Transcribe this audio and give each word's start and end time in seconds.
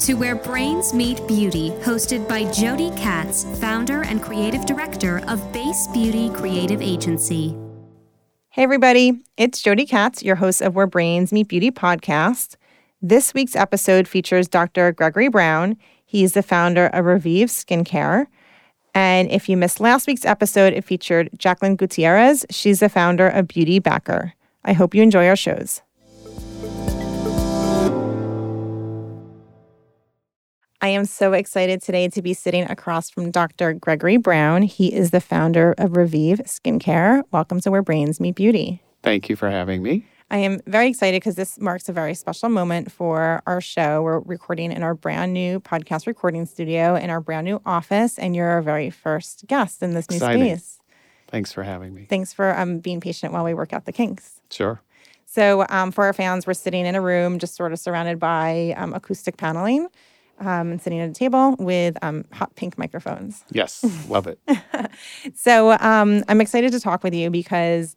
To 0.00 0.14
Where 0.14 0.34
Brains 0.34 0.92
Meet 0.92 1.26
Beauty, 1.26 1.70
hosted 1.80 2.28
by 2.28 2.50
Jody 2.52 2.90
Katz, 2.96 3.44
founder 3.58 4.02
and 4.02 4.22
creative 4.22 4.66
director 4.66 5.20
of 5.26 5.52
Base 5.52 5.86
Beauty 5.86 6.28
Creative 6.30 6.82
Agency. 6.82 7.56
Hey, 8.50 8.62
everybody, 8.62 9.22
it's 9.38 9.62
Jody 9.62 9.86
Katz, 9.86 10.22
your 10.22 10.36
host 10.36 10.60
of 10.60 10.74
Where 10.74 10.86
Brains 10.86 11.32
Meet 11.32 11.48
Beauty 11.48 11.70
podcast. 11.70 12.56
This 13.00 13.32
week's 13.32 13.56
episode 13.56 14.06
features 14.06 14.48
Dr. 14.48 14.92
Gregory 14.92 15.28
Brown. 15.28 15.76
He's 16.04 16.34
the 16.34 16.42
founder 16.42 16.86
of 16.88 17.06
Revive 17.06 17.48
Skincare. 17.48 18.26
And 18.94 19.30
if 19.30 19.48
you 19.48 19.56
missed 19.56 19.80
last 19.80 20.06
week's 20.06 20.26
episode, 20.26 20.74
it 20.74 20.84
featured 20.84 21.30
Jacqueline 21.38 21.76
Gutierrez. 21.76 22.44
She's 22.50 22.80
the 22.80 22.90
founder 22.90 23.28
of 23.28 23.48
Beauty 23.48 23.78
Backer. 23.78 24.34
I 24.62 24.74
hope 24.74 24.94
you 24.94 25.02
enjoy 25.02 25.26
our 25.26 25.36
shows. 25.36 25.80
I 30.86 30.90
am 30.90 31.04
so 31.04 31.32
excited 31.32 31.82
today 31.82 32.06
to 32.10 32.22
be 32.22 32.32
sitting 32.32 32.62
across 32.70 33.10
from 33.10 33.32
Dr. 33.32 33.72
Gregory 33.72 34.18
Brown. 34.18 34.62
He 34.62 34.94
is 34.94 35.10
the 35.10 35.20
founder 35.20 35.74
of 35.78 35.96
Revive 35.96 36.38
Skincare. 36.46 37.24
Welcome 37.32 37.60
to 37.62 37.72
Where 37.72 37.82
Brains 37.82 38.20
Meet 38.20 38.36
Beauty. 38.36 38.80
Thank 39.02 39.28
you 39.28 39.34
for 39.34 39.50
having 39.50 39.82
me. 39.82 40.06
I 40.30 40.36
am 40.36 40.60
very 40.68 40.86
excited 40.86 41.20
because 41.20 41.34
this 41.34 41.58
marks 41.58 41.88
a 41.88 41.92
very 41.92 42.14
special 42.14 42.50
moment 42.50 42.92
for 42.92 43.42
our 43.48 43.60
show. 43.60 44.00
We're 44.00 44.20
recording 44.20 44.70
in 44.70 44.84
our 44.84 44.94
brand 44.94 45.32
new 45.32 45.58
podcast 45.58 46.06
recording 46.06 46.46
studio 46.46 46.94
in 46.94 47.10
our 47.10 47.20
brand 47.20 47.46
new 47.46 47.60
office, 47.66 48.16
and 48.16 48.36
you're 48.36 48.50
our 48.50 48.62
very 48.62 48.90
first 48.90 49.44
guest 49.48 49.82
in 49.82 49.90
this 49.90 50.08
new 50.08 50.18
space. 50.18 50.78
Thanks 51.26 51.50
for 51.50 51.64
having 51.64 51.94
me. 51.94 52.06
Thanks 52.08 52.32
for 52.32 52.56
um, 52.56 52.78
being 52.78 53.00
patient 53.00 53.32
while 53.32 53.42
we 53.42 53.54
work 53.54 53.72
out 53.72 53.86
the 53.86 53.92
kinks. 53.92 54.40
Sure. 54.52 54.80
So, 55.24 55.66
um, 55.68 55.90
for 55.90 56.04
our 56.04 56.12
fans, 56.12 56.46
we're 56.46 56.54
sitting 56.54 56.86
in 56.86 56.94
a 56.94 57.00
room 57.00 57.40
just 57.40 57.56
sort 57.56 57.72
of 57.72 57.80
surrounded 57.80 58.20
by 58.20 58.72
um, 58.76 58.94
acoustic 58.94 59.36
paneling 59.36 59.88
um, 60.40 60.72
and 60.72 60.82
sitting 60.82 61.00
at 61.00 61.08
a 61.08 61.12
table 61.12 61.56
with 61.58 61.96
um, 62.02 62.24
hot 62.32 62.54
pink 62.56 62.78
microphones. 62.78 63.44
Yes, 63.50 63.84
love 64.08 64.26
it. 64.26 64.38
So 65.34 65.72
um, 65.72 66.24
I'm 66.28 66.40
excited 66.40 66.72
to 66.72 66.80
talk 66.80 67.02
with 67.02 67.14
you 67.14 67.30
because 67.30 67.96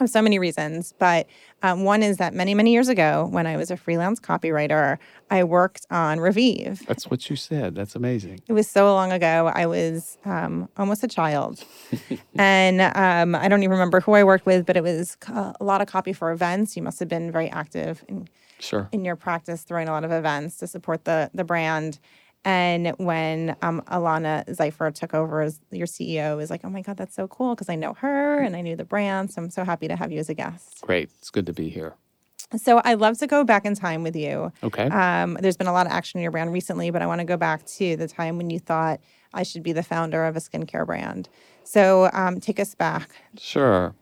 of 0.00 0.10
so 0.10 0.22
many 0.22 0.38
reasons. 0.38 0.94
But 0.98 1.26
um, 1.62 1.84
one 1.84 2.02
is 2.02 2.16
that 2.18 2.34
many, 2.34 2.54
many 2.54 2.72
years 2.72 2.88
ago, 2.88 3.28
when 3.30 3.46
I 3.46 3.56
was 3.56 3.70
a 3.70 3.76
freelance 3.76 4.20
copywriter, 4.20 4.98
I 5.30 5.44
worked 5.44 5.86
on 5.90 6.20
Revive. 6.20 6.84
That's 6.86 7.10
what 7.10 7.30
you 7.30 7.36
said. 7.36 7.74
That's 7.74 7.94
amazing. 7.94 8.40
It 8.46 8.52
was 8.52 8.68
so 8.68 8.92
long 8.92 9.12
ago. 9.12 9.50
I 9.54 9.66
was 9.66 10.18
um, 10.24 10.68
almost 10.76 11.02
a 11.04 11.08
child. 11.08 11.64
and 12.36 12.80
um, 12.80 13.34
I 13.34 13.48
don't 13.48 13.62
even 13.62 13.72
remember 13.72 14.00
who 14.00 14.12
I 14.12 14.24
worked 14.24 14.46
with, 14.46 14.66
but 14.66 14.76
it 14.76 14.82
was 14.82 15.16
a 15.26 15.54
lot 15.60 15.80
of 15.80 15.86
copy 15.86 16.12
for 16.12 16.32
events. 16.32 16.76
You 16.76 16.82
must 16.82 16.98
have 17.00 17.08
been 17.08 17.30
very 17.30 17.50
active 17.50 18.04
in, 18.08 18.28
Sure. 18.58 18.88
in 18.92 19.04
your 19.04 19.16
practice, 19.16 19.62
throwing 19.62 19.88
a 19.88 19.92
lot 19.92 20.04
of 20.04 20.12
events 20.12 20.56
to 20.58 20.66
support 20.66 21.04
the, 21.04 21.30
the 21.34 21.44
brand. 21.44 21.98
And 22.44 22.88
when 22.98 23.56
um, 23.62 23.82
Elana 23.90 24.46
Szyfer 24.48 24.94
took 24.94 25.14
over 25.14 25.40
as 25.40 25.60
your 25.70 25.86
CEO, 25.86 26.32
it 26.32 26.36
was 26.36 26.50
like, 26.50 26.60
oh 26.64 26.70
my 26.70 26.82
God, 26.82 26.96
that's 26.96 27.14
so 27.14 27.26
cool 27.26 27.54
because 27.54 27.70
I 27.70 27.74
know 27.74 27.94
her 27.94 28.40
and 28.40 28.54
I 28.54 28.60
knew 28.60 28.76
the 28.76 28.84
brand. 28.84 29.30
So 29.30 29.42
I'm 29.42 29.50
so 29.50 29.64
happy 29.64 29.88
to 29.88 29.96
have 29.96 30.12
you 30.12 30.18
as 30.18 30.28
a 30.28 30.34
guest. 30.34 30.82
Great. 30.82 31.10
It's 31.18 31.30
good 31.30 31.46
to 31.46 31.52
be 31.54 31.70
here. 31.70 31.94
So 32.56 32.80
I'd 32.84 32.98
love 32.98 33.18
to 33.18 33.26
go 33.26 33.44
back 33.44 33.64
in 33.64 33.74
time 33.74 34.02
with 34.02 34.14
you. 34.14 34.52
Okay. 34.62 34.84
Um, 34.84 35.38
there's 35.40 35.56
been 35.56 35.66
a 35.66 35.72
lot 35.72 35.86
of 35.86 35.92
action 35.92 36.18
in 36.18 36.22
your 36.22 36.30
brand 36.30 36.52
recently, 36.52 36.90
but 36.90 37.02
I 37.02 37.06
want 37.06 37.20
to 37.20 37.24
go 37.24 37.36
back 37.36 37.64
to 37.66 37.96
the 37.96 38.06
time 38.06 38.36
when 38.36 38.50
you 38.50 38.58
thought 38.58 39.00
I 39.32 39.42
should 39.42 39.62
be 39.62 39.72
the 39.72 39.82
founder 39.82 40.24
of 40.24 40.36
a 40.36 40.40
skincare 40.40 40.86
brand. 40.86 41.28
So 41.64 42.10
um, 42.12 42.40
take 42.40 42.60
us 42.60 42.74
back. 42.74 43.10
Sure. 43.38 43.94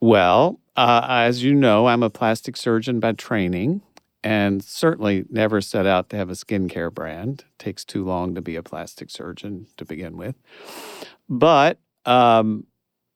Well, 0.00 0.58
uh, 0.76 1.06
as 1.08 1.42
you 1.42 1.54
know, 1.54 1.86
I'm 1.86 2.02
a 2.02 2.10
plastic 2.10 2.56
surgeon 2.56 3.00
by 3.00 3.12
training 3.12 3.82
and 4.24 4.62
certainly 4.62 5.24
never 5.30 5.60
set 5.60 5.86
out 5.86 6.08
to 6.10 6.16
have 6.16 6.30
a 6.30 6.34
skincare 6.34 6.92
brand. 6.92 7.44
takes 7.58 7.84
too 7.84 8.04
long 8.04 8.34
to 8.34 8.40
be 8.40 8.56
a 8.56 8.62
plastic 8.62 9.10
surgeon 9.10 9.66
to 9.76 9.84
begin 9.84 10.16
with. 10.16 10.36
But 11.28 11.80
um, 12.04 12.66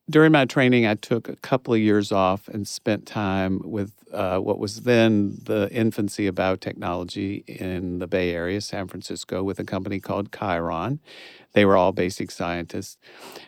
during 0.09 0.31
my 0.33 0.45
training, 0.45 0.87
I 0.87 0.95
took 0.95 1.29
a 1.29 1.37
couple 1.37 1.75
of 1.75 1.81
years 1.81 2.13
off 2.13 2.47
and 2.49 2.67
spent 2.67 3.07
time 3.07 3.61
with 3.65 3.93
uh, 4.13 4.39
what 4.39 4.59
was 4.59 4.83
then 4.83 5.39
the 5.43 5.69
infancy 5.73 6.29
of 6.29 6.37
biotechnology 6.37 7.45
in 7.49 7.99
the 7.99 8.07
Bay 8.07 8.33
Area, 8.33 8.61
San 8.61 8.87
Francisco, 8.87 9.43
with 9.43 9.59
a 9.59 9.65
company 9.65 9.99
called 9.99 10.31
Chiron. 10.33 11.01
They 11.55 11.65
were 11.65 11.77
all 11.77 11.93
basic 11.93 12.31
scientists, 12.31 12.99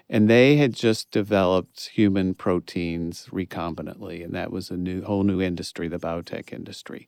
and 0.08 0.28
they 0.28 0.56
had 0.56 0.74
just 0.74 1.10
developed 1.10 1.90
human 1.94 2.34
proteins 2.34 3.28
recombinantly, 3.30 4.24
and 4.24 4.34
that 4.34 4.50
was 4.50 4.70
a 4.70 4.76
new 4.76 5.02
whole 5.02 5.22
new 5.22 5.40
industry, 5.40 5.86
the 5.88 5.98
biotech 5.98 6.52
industry. 6.52 7.06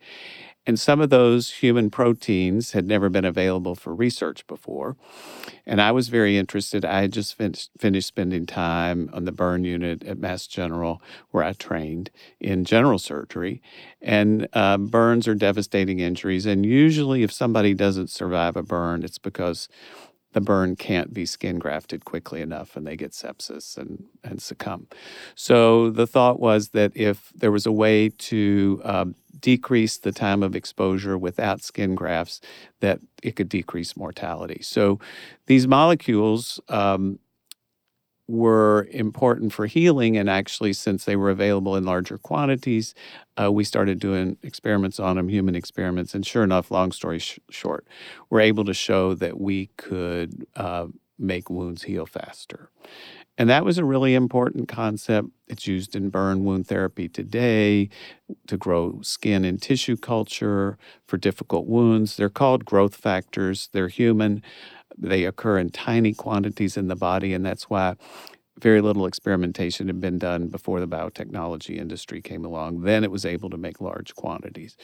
And 0.67 0.79
some 0.79 1.01
of 1.01 1.11
those 1.11 1.51
human 1.51 1.91
proteins 1.91 2.73
had 2.73 2.87
never 2.87 3.09
been 3.09 3.25
available 3.25 3.75
for 3.75 3.95
research 3.95 4.47
before. 4.47 4.97
And 5.67 5.81
I 5.81 5.91
was 5.91 6.09
very 6.09 6.37
interested. 6.37 6.85
I 6.85 7.01
had 7.01 7.13
just 7.13 7.35
fin- 7.37 7.55
finished 7.79 8.09
spending 8.09 8.47
time 8.47 9.09
on 9.13 9.25
the 9.25 9.33
burn 9.33 9.65
unit 9.65 10.05
at 10.05 10.19
Mass 10.19 10.47
General, 10.47 11.03
where 11.31 11.43
I 11.43 11.55
trained 11.55 12.11
in 12.39 12.65
general 12.65 12.99
surgery. 12.99 13.63
And 14.03 14.49
uh, 14.53 14.77
burns 14.77 15.27
are 15.27 15.35
devastating 15.35 15.99
injuries. 15.99 16.47
And 16.47 16.65
usually, 16.67 17.23
if 17.23 17.33
somebody 17.33 17.75
doesn't 17.75 18.11
survive 18.11 18.55
a 18.57 18.63
burn, 18.63 19.03
it's 19.03 19.19
because 19.19 19.69
the 20.33 20.41
burn 20.41 20.77
can't 20.77 21.13
be 21.13 21.27
skin 21.27 21.59
grafted 21.59 22.05
quickly 22.05 22.41
enough 22.41 22.77
and 22.77 22.87
they 22.87 22.97
get 22.97 23.13
sepsis 23.13 23.77
and, 23.77 24.05
and 24.23 24.41
succumb. 24.41 24.87
So 25.35 25.91
the 25.91 26.07
thought 26.07 26.39
was 26.39 26.69
that 26.69 26.93
if 26.95 27.33
there 27.35 27.51
was 27.51 27.67
a 27.67 27.73
way 27.73 28.11
to 28.11 28.81
um, 28.85 29.15
decrease 29.41 29.99
the 29.99 30.13
time 30.13 30.43
of 30.43 30.55
exposure 30.57 31.17
without 31.19 31.63
skin 31.63 31.95
grafts, 31.95 32.41
that 32.81 33.01
it 33.23 33.37
could 33.37 33.49
decrease 33.49 33.97
mortality. 33.97 34.61
So 34.63 34.99
these 35.47 35.67
molecules 35.67 36.61
um, 36.69 37.19
were 38.29 38.87
important 38.93 39.53
for 39.53 39.67
healing, 39.67 40.17
and 40.17 40.31
actually, 40.31 40.73
since 40.73 41.05
they 41.05 41.17
were 41.17 41.31
available 41.31 41.75
in 41.77 41.85
larger 41.85 42.17
quantities, 42.17 42.95
uh, 43.41 43.51
we 43.51 43.65
started 43.65 43.99
doing 43.99 44.37
experiments 44.43 45.01
on 45.01 45.17
them, 45.17 45.29
human 45.29 45.57
experiments. 45.57 46.15
And 46.15 46.25
sure 46.25 46.45
enough, 46.45 46.71
long 46.71 46.93
story 46.93 47.19
sh- 47.19 47.41
short, 47.51 47.87
we're 48.31 48.41
able 48.41 48.65
to 48.65 48.75
show 48.75 49.15
that 49.15 49.41
we 49.41 49.67
could 49.77 50.47
uh, 50.55 50.87
make 51.19 51.51
wounds 51.51 51.83
heal 51.83 52.07
faster. 52.07 52.71
And 53.41 53.49
that 53.49 53.65
was 53.65 53.79
a 53.79 53.87
really 53.87 54.15
important 54.15 54.69
concept. 54.69 55.31
It's 55.49 55.67
used 55.67 55.97
in 55.97 56.11
burn 56.11 56.45
wound 56.45 56.67
therapy 56.67 57.09
today 57.09 57.89
to 58.49 58.59
grow 58.59 59.01
skin 59.01 59.47
and 59.47 59.61
tissue 59.63 59.97
culture 59.97 60.77
for 61.07 61.17
difficult 61.17 61.67
wounds. 61.67 62.17
They're 62.17 62.29
called 62.29 62.67
growth 62.67 62.95
factors, 62.95 63.71
they're 63.73 63.89
human. 63.89 64.43
They 64.99 65.25
occur 65.25 65.57
in 65.57 65.71
tiny 65.71 66.13
quantities 66.13 66.77
in 66.77 66.89
the 66.89 66.97
body, 66.97 67.33
and 67.33 67.43
that's 67.47 67.71
why 67.71 67.97
very 68.61 68.83
little 68.83 69.07
experimentation 69.07 69.87
had 69.87 70.03
been 70.03 70.19
done 70.19 70.49
before 70.49 70.79
the 70.79 70.87
biotechnology 70.87 71.79
industry 71.79 72.21
came 72.21 72.45
along. 72.45 72.83
Then 72.83 73.05
it 73.05 73.11
was 73.11 73.25
able 73.25 73.49
to 73.49 73.57
make 73.57 73.81
large 73.81 74.15
quantities. 74.17 74.77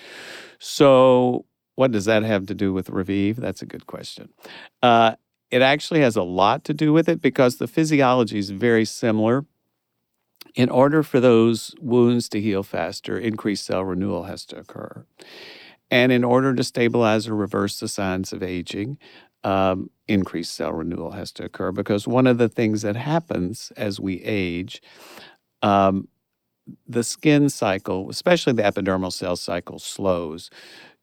So, 0.59 1.45
what 1.75 1.91
does 1.93 2.07
that 2.07 2.23
have 2.23 2.47
to 2.47 2.55
do 2.55 2.73
with 2.73 2.89
Revive? 2.89 3.37
That's 3.37 3.61
a 3.61 3.67
good 3.67 3.87
question. 3.87 4.31
Uh, 4.83 5.17
it 5.51 5.63
actually 5.63 6.01
has 6.01 6.17
a 6.17 6.23
lot 6.23 6.65
to 6.65 6.75
do 6.75 6.93
with 6.93 7.09
it 7.09 7.21
because 7.21 7.57
the 7.57 7.69
physiology 7.69 8.39
is 8.39 8.51
very 8.51 8.85
similar. 8.85 9.45
In 10.55 10.71
order 10.71 11.03
for 11.03 11.21
those 11.21 11.75
wounds 11.81 12.29
to 12.31 12.41
heal 12.41 12.63
faster, 12.63 13.19
increased 13.19 13.67
cell 13.67 13.85
renewal 13.85 14.25
has 14.25 14.47
to 14.47 14.57
occur. 14.59 15.05
And 15.91 16.11
in 16.11 16.25
order 16.25 16.55
to 16.55 16.65
stabilize 16.65 17.29
or 17.29 17.35
reverse 17.35 17.79
the 17.79 17.89
signs 17.89 18.33
of 18.33 18.43
aging, 18.43 18.99
um, 19.45 19.91
increased 20.09 20.55
cell 20.55 20.73
renewal 20.73 21.13
has 21.13 21.31
to 21.33 21.45
occur 21.45 21.71
because 21.73 22.09
one 22.09 22.27
of 22.27 22.39
the 22.39 22.49
things 22.49 22.83
that 22.83 22.97
happens 22.97 23.73
as 23.77 24.01
we 24.01 24.21
age, 24.23 24.83
um, 25.63 26.09
the 26.89 27.05
skin 27.05 27.49
cycle, 27.49 28.11
especially 28.11 28.53
the 28.53 28.63
epidermal 28.63 29.13
cell 29.13 29.37
cycle, 29.37 29.79
slows. 29.79 30.51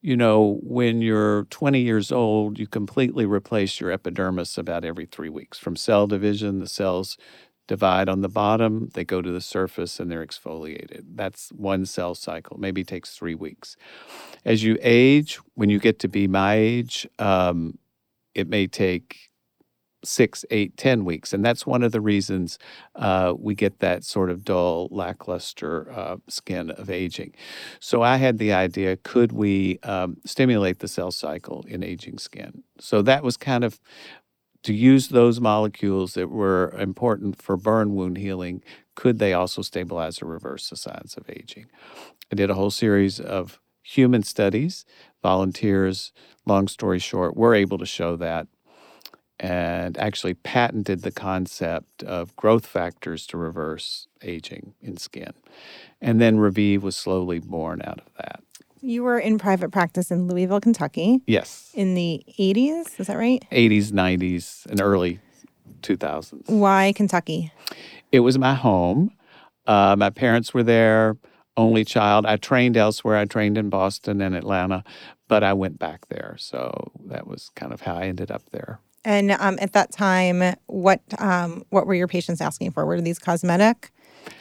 You 0.04 0.18
know, 0.18 0.60
when 0.62 1.02
you're 1.02 1.46
20 1.46 1.80
years 1.80 2.12
old, 2.12 2.60
you 2.60 2.68
completely 2.68 3.26
replace 3.26 3.80
your 3.80 3.90
epidermis 3.90 4.58
about 4.58 4.84
every 4.84 5.06
three 5.06 5.30
weeks. 5.30 5.58
From 5.58 5.78
cell 5.78 6.08
division, 6.08 6.60
the 6.60 6.68
cells 6.68 7.18
divide 7.68 8.10
on 8.10 8.20
the 8.20 8.28
bottom, 8.28 8.90
they 8.96 9.06
go 9.06 9.22
to 9.22 9.32
the 9.32 9.40
surface, 9.40 10.02
and 10.02 10.12
they're 10.12 10.26
exfoliated. 10.26 11.04
That's 11.16 11.54
one 11.54 11.86
cell 11.86 12.16
cycle, 12.16 12.58
maybe 12.60 12.84
takes 12.84 13.16
three 13.16 13.34
weeks. 13.34 13.78
As 14.44 14.62
you 14.62 14.78
age, 14.82 15.40
when 15.56 15.70
you 15.70 15.80
get 15.80 16.00
to 16.00 16.10
be 16.10 16.28
my 16.28 16.56
age, 16.56 17.08
um, 17.18 17.80
it 18.36 18.50
may 18.50 18.68
take 18.68 19.30
six, 20.04 20.46
eight, 20.52 20.76
ten 20.78 21.06
weeks. 21.06 21.34
And 21.34 21.44
that's 21.44 21.66
one 21.66 21.84
of 21.84 21.92
the 21.92 22.02
reasons 22.02 22.60
uh, 22.96 23.34
we 23.38 23.56
get 23.56 23.80
that 23.80 24.04
sort 24.04 24.30
of 24.30 24.44
dull, 24.44 24.88
lackluster 24.92 25.92
uh, 25.92 26.18
skin 26.28 26.72
of 26.72 26.90
aging. 26.90 27.34
So 27.80 28.02
I 28.02 28.18
had 28.18 28.38
the 28.38 28.54
idea 28.54 28.98
could 28.98 29.32
we 29.32 29.80
um, 29.84 30.18
stimulate 30.26 30.80
the 30.80 30.88
cell 30.88 31.12
cycle 31.12 31.66
in 31.68 31.84
aging 31.84 32.18
skin? 32.18 32.64
So 32.80 33.02
that 33.04 33.24
was 33.24 33.38
kind 33.38 33.64
of 33.64 33.80
to 34.64 34.74
use 34.74 35.10
those 35.10 35.42
molecules 35.42 36.14
that 36.14 36.30
were 36.30 36.74
important 36.80 37.42
for 37.42 37.58
burn 37.58 37.96
wound 37.96 38.18
healing. 38.18 38.64
Could 38.96 39.20
they 39.20 39.34
also 39.34 39.62
stabilize 39.62 40.22
or 40.22 40.26
reverse 40.26 40.70
the 40.70 40.78
signs 40.78 41.16
of 41.18 41.30
aging? 41.30 41.66
I 42.32 42.36
did 42.36 42.50
a 42.50 42.54
whole 42.54 42.72
series 42.72 43.20
of 43.20 43.60
human 43.84 44.24
studies, 44.24 44.86
volunteers, 45.22 46.14
long 46.46 46.68
story 46.68 47.00
short, 47.00 47.36
were 47.36 47.54
able 47.54 47.78
to 47.78 47.86
show 47.86 48.16
that 48.16 48.48
and 49.39 49.97
actually 49.97 50.33
patented 50.35 51.01
the 51.01 51.12
concept 51.12 52.03
of 52.03 52.35
growth 52.35 52.65
factors 52.65 53.25
to 53.27 53.38
reverse 53.38 54.07
aging 54.21 54.74
in 54.81 54.97
skin. 54.97 55.33
And 56.01 56.21
then 56.21 56.38
Revive 56.39 56.83
was 56.83 56.95
slowly 56.95 57.39
born 57.39 57.81
out 57.83 58.00
of 58.00 58.13
that. 58.18 58.41
You 58.81 59.03
were 59.03 59.18
in 59.18 59.38
private 59.39 59.71
practice 59.71 60.12
in 60.12 60.27
Louisville, 60.27 60.59
Kentucky 60.59 61.21
Yes. 61.25 61.71
in 61.74 61.95
the 61.95 62.24
80s. 62.38 63.00
Is 63.00 63.07
that 63.07 63.18
right? 63.18 63.44
80s, 63.51 63.91
90s, 63.91 64.65
and 64.65 64.81
early 64.81 65.19
2000s. 65.81 66.50
Why 66.50 66.94
Kentucky? 66.95 67.51
It 68.12 68.19
was 68.19 68.38
my 68.38 68.53
home. 68.53 69.12
Uh, 69.65 69.95
my 69.97 70.09
parents 70.09 70.53
were 70.53 70.63
there, 70.63 71.15
only 71.56 71.85
child. 71.85 72.25
I 72.25 72.35
trained 72.35 72.75
elsewhere. 72.75 73.15
I 73.18 73.25
trained 73.25 73.57
in 73.57 73.69
Boston 73.69 74.19
and 74.21 74.35
Atlanta, 74.35 74.83
but 75.30 75.44
I 75.44 75.53
went 75.53 75.80
back 75.80 76.07
there. 76.09 76.35
So 76.38 76.91
that 77.06 77.25
was 77.25 77.50
kind 77.56 77.71
of 77.71 77.81
how 77.81 77.95
I 77.95 78.03
ended 78.03 78.31
up 78.31 78.44
there. 78.51 78.80
And 79.06 79.32
um, 79.32 79.58
at 79.60 79.74
that 79.74 79.92
time, 79.92 80.56
what 80.68 81.02
um, 81.20 81.64
what 81.70 81.88
were 81.88 81.96
your 81.96 82.08
patients 82.08 82.42
asking 82.42 82.72
for? 82.72 82.86
Were 82.86 83.02
these 83.02 83.20
cosmetic 83.20 83.92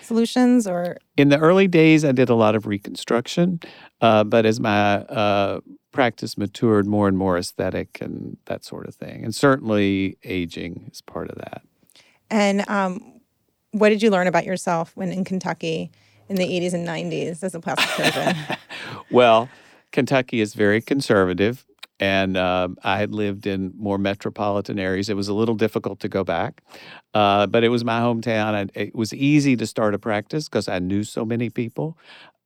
solutions 0.03 0.67
or 0.67 0.99
In 1.17 1.29
the 1.29 1.39
early 1.39 1.67
days, 1.67 2.05
I 2.05 2.13
did 2.13 2.29
a 2.29 2.35
lot 2.35 2.55
of 2.55 2.67
reconstruction, 2.67 3.61
uh, 4.01 4.25
but 4.25 4.47
as 4.47 4.61
my 4.61 4.99
uh, 4.99 5.61
practice 5.91 6.39
matured, 6.39 6.87
more 6.87 7.09
and 7.09 7.19
more 7.19 7.37
aesthetic 7.37 8.01
and 8.01 8.37
that 8.47 8.65
sort 8.65 8.87
of 8.87 8.95
thing. 8.95 9.25
And 9.25 9.35
certainly 9.35 10.17
aging 10.25 10.91
is 10.93 11.01
part 11.01 11.31
of 11.31 11.37
that. 11.39 11.63
and 12.31 12.69
um, 12.69 13.21
what 13.73 13.89
did 13.89 14.03
you 14.03 14.11
learn 14.11 14.27
about 14.27 14.45
yourself 14.45 14.93
when 14.95 15.11
in 15.13 15.25
Kentucky 15.25 15.91
in 16.29 16.37
the 16.37 16.45
80s 16.45 16.75
and 16.75 16.87
90s 16.87 17.43
as 17.43 17.55
a 17.55 17.61
plastic 17.61 17.89
surgeon? 17.91 18.37
Well, 19.11 19.51
Kentucky 19.91 20.41
is 20.41 20.55
very 20.55 20.81
conservative, 20.81 21.67
and 22.03 22.37
um, 22.37 22.77
I 22.83 22.99
had 22.99 23.15
lived 23.15 23.47
in 23.47 23.73
more 23.79 23.97
metropolitan 23.97 24.81
areas. 24.81 25.09
It 25.09 25.15
was 25.15 25.29
a 25.29 25.35
little 25.35 25.55
difficult 25.55 26.01
to 26.01 26.09
go 26.09 26.25
back, 26.25 26.61
uh, 27.15 27.47
but 27.47 27.63
it 27.63 27.69
was 27.69 27.85
my 27.85 28.01
hometown. 28.01 28.61
And 28.61 28.73
it 28.75 28.93
was 28.93 29.15
easy 29.15 29.55
to 29.55 29.69
start 29.69 29.95
a 29.95 30.01
practice 30.01 30.49
because 30.49 30.67
I 30.67 30.81
knew 30.81 31.05
so 31.05 31.25
many 31.25 31.49
people 31.49 31.97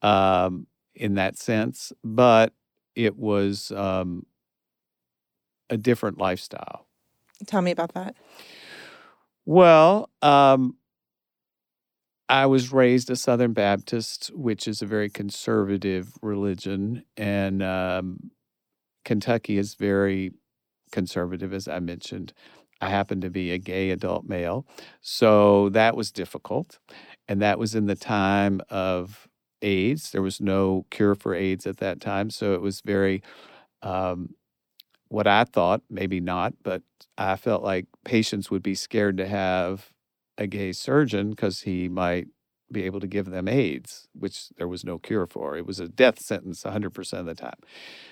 um, 0.02 0.66
in 0.94 1.14
that 1.14 1.38
sense, 1.38 1.90
but 2.04 2.52
it 2.94 3.16
was 3.16 3.70
um, 3.70 4.26
a 5.70 5.78
different 5.78 6.18
lifestyle. 6.18 6.86
Tell 7.46 7.62
me 7.62 7.70
about 7.70 7.94
that. 7.94 8.14
Well, 9.46 10.10
um, 10.20 10.76
I 12.28 12.44
was 12.44 12.72
raised 12.72 13.08
a 13.08 13.16
Southern 13.16 13.54
Baptist, 13.54 14.30
which 14.34 14.68
is 14.68 14.82
a 14.82 14.86
very 14.86 15.08
conservative 15.08 16.12
religion, 16.20 17.04
and 17.16 17.62
um, 17.62 18.32
Kentucky 19.06 19.56
is 19.56 19.74
very 19.76 20.32
conservative, 20.92 21.54
as 21.54 21.68
I 21.68 21.78
mentioned. 21.78 22.34
I 22.80 22.90
happen 22.90 23.22
to 23.22 23.30
be 23.30 23.52
a 23.52 23.58
gay 23.58 23.90
adult 23.90 24.26
male, 24.26 24.66
so 25.00 25.70
that 25.70 25.96
was 25.96 26.12
difficult, 26.12 26.78
and 27.28 27.40
that 27.40 27.58
was 27.58 27.74
in 27.74 27.86
the 27.86 27.96
time 27.96 28.60
of 28.68 29.28
AIDS. 29.62 30.10
There 30.10 30.22
was 30.22 30.40
no 30.40 30.86
cure 30.90 31.14
for 31.14 31.34
AIDS 31.34 31.66
at 31.66 31.78
that 31.78 32.00
time, 32.00 32.30
so 32.30 32.52
it 32.54 32.60
was 32.60 32.82
very 32.82 33.22
um, 33.82 34.34
what 35.08 35.26
I 35.28 35.44
thought, 35.44 35.82
maybe 35.88 36.20
not, 36.20 36.54
but 36.64 36.82
I 37.16 37.36
felt 37.36 37.62
like 37.62 37.86
patients 38.04 38.50
would 38.50 38.62
be 38.62 38.74
scared 38.74 39.16
to 39.18 39.28
have 39.28 39.90
a 40.36 40.48
gay 40.48 40.72
surgeon 40.72 41.30
because 41.30 41.62
he 41.62 41.88
might 41.88 42.26
be 42.70 42.84
able 42.84 43.00
to 43.00 43.06
give 43.06 43.26
them 43.26 43.48
AIDS, 43.48 44.08
which 44.12 44.48
there 44.56 44.68
was 44.68 44.84
no 44.84 44.98
cure 44.98 45.26
for. 45.26 45.56
It 45.56 45.66
was 45.66 45.80
a 45.80 45.88
death 45.88 46.18
sentence 46.18 46.62
100% 46.62 47.12
of 47.18 47.26
the 47.26 47.34
time. 47.34 47.58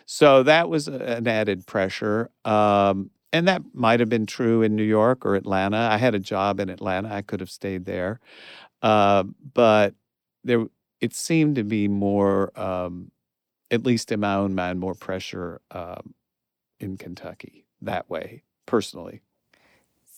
So 0.07 0.43
that 0.45 0.69
was 0.69 0.89
an 0.89 1.27
added 1.27 1.67
pressure. 1.67 2.31
Um, 2.45 3.11
and 3.33 3.49
that 3.49 3.63
might 3.73 3.99
have 3.99 4.09
been 4.09 4.27
true 4.27 4.63
in 4.63 4.77
New 4.77 4.85
York 4.85 5.27
or 5.27 5.35
Atlanta. 5.35 5.89
I 5.91 5.97
had 5.97 6.15
a 6.15 6.21
job 6.21 6.61
in 6.61 6.71
Atlanta. 6.71 7.13
I 7.13 7.23
could 7.23 7.41
have 7.41 7.51
stayed 7.51 7.85
there. 7.85 8.21
Uh, 8.81 9.25
but 9.53 9.95
there, 10.45 10.67
it 11.01 11.15
seemed 11.15 11.57
to 11.57 11.65
be 11.65 11.89
more, 11.89 12.59
um, 12.59 13.11
at 13.71 13.85
least 13.85 14.13
in 14.13 14.21
my 14.21 14.35
own 14.35 14.55
mind, 14.55 14.79
more 14.79 14.95
pressure 14.95 15.61
um, 15.73 16.15
in 16.79 16.97
Kentucky 16.97 17.67
that 17.83 18.09
way, 18.09 18.45
personally. 18.67 19.21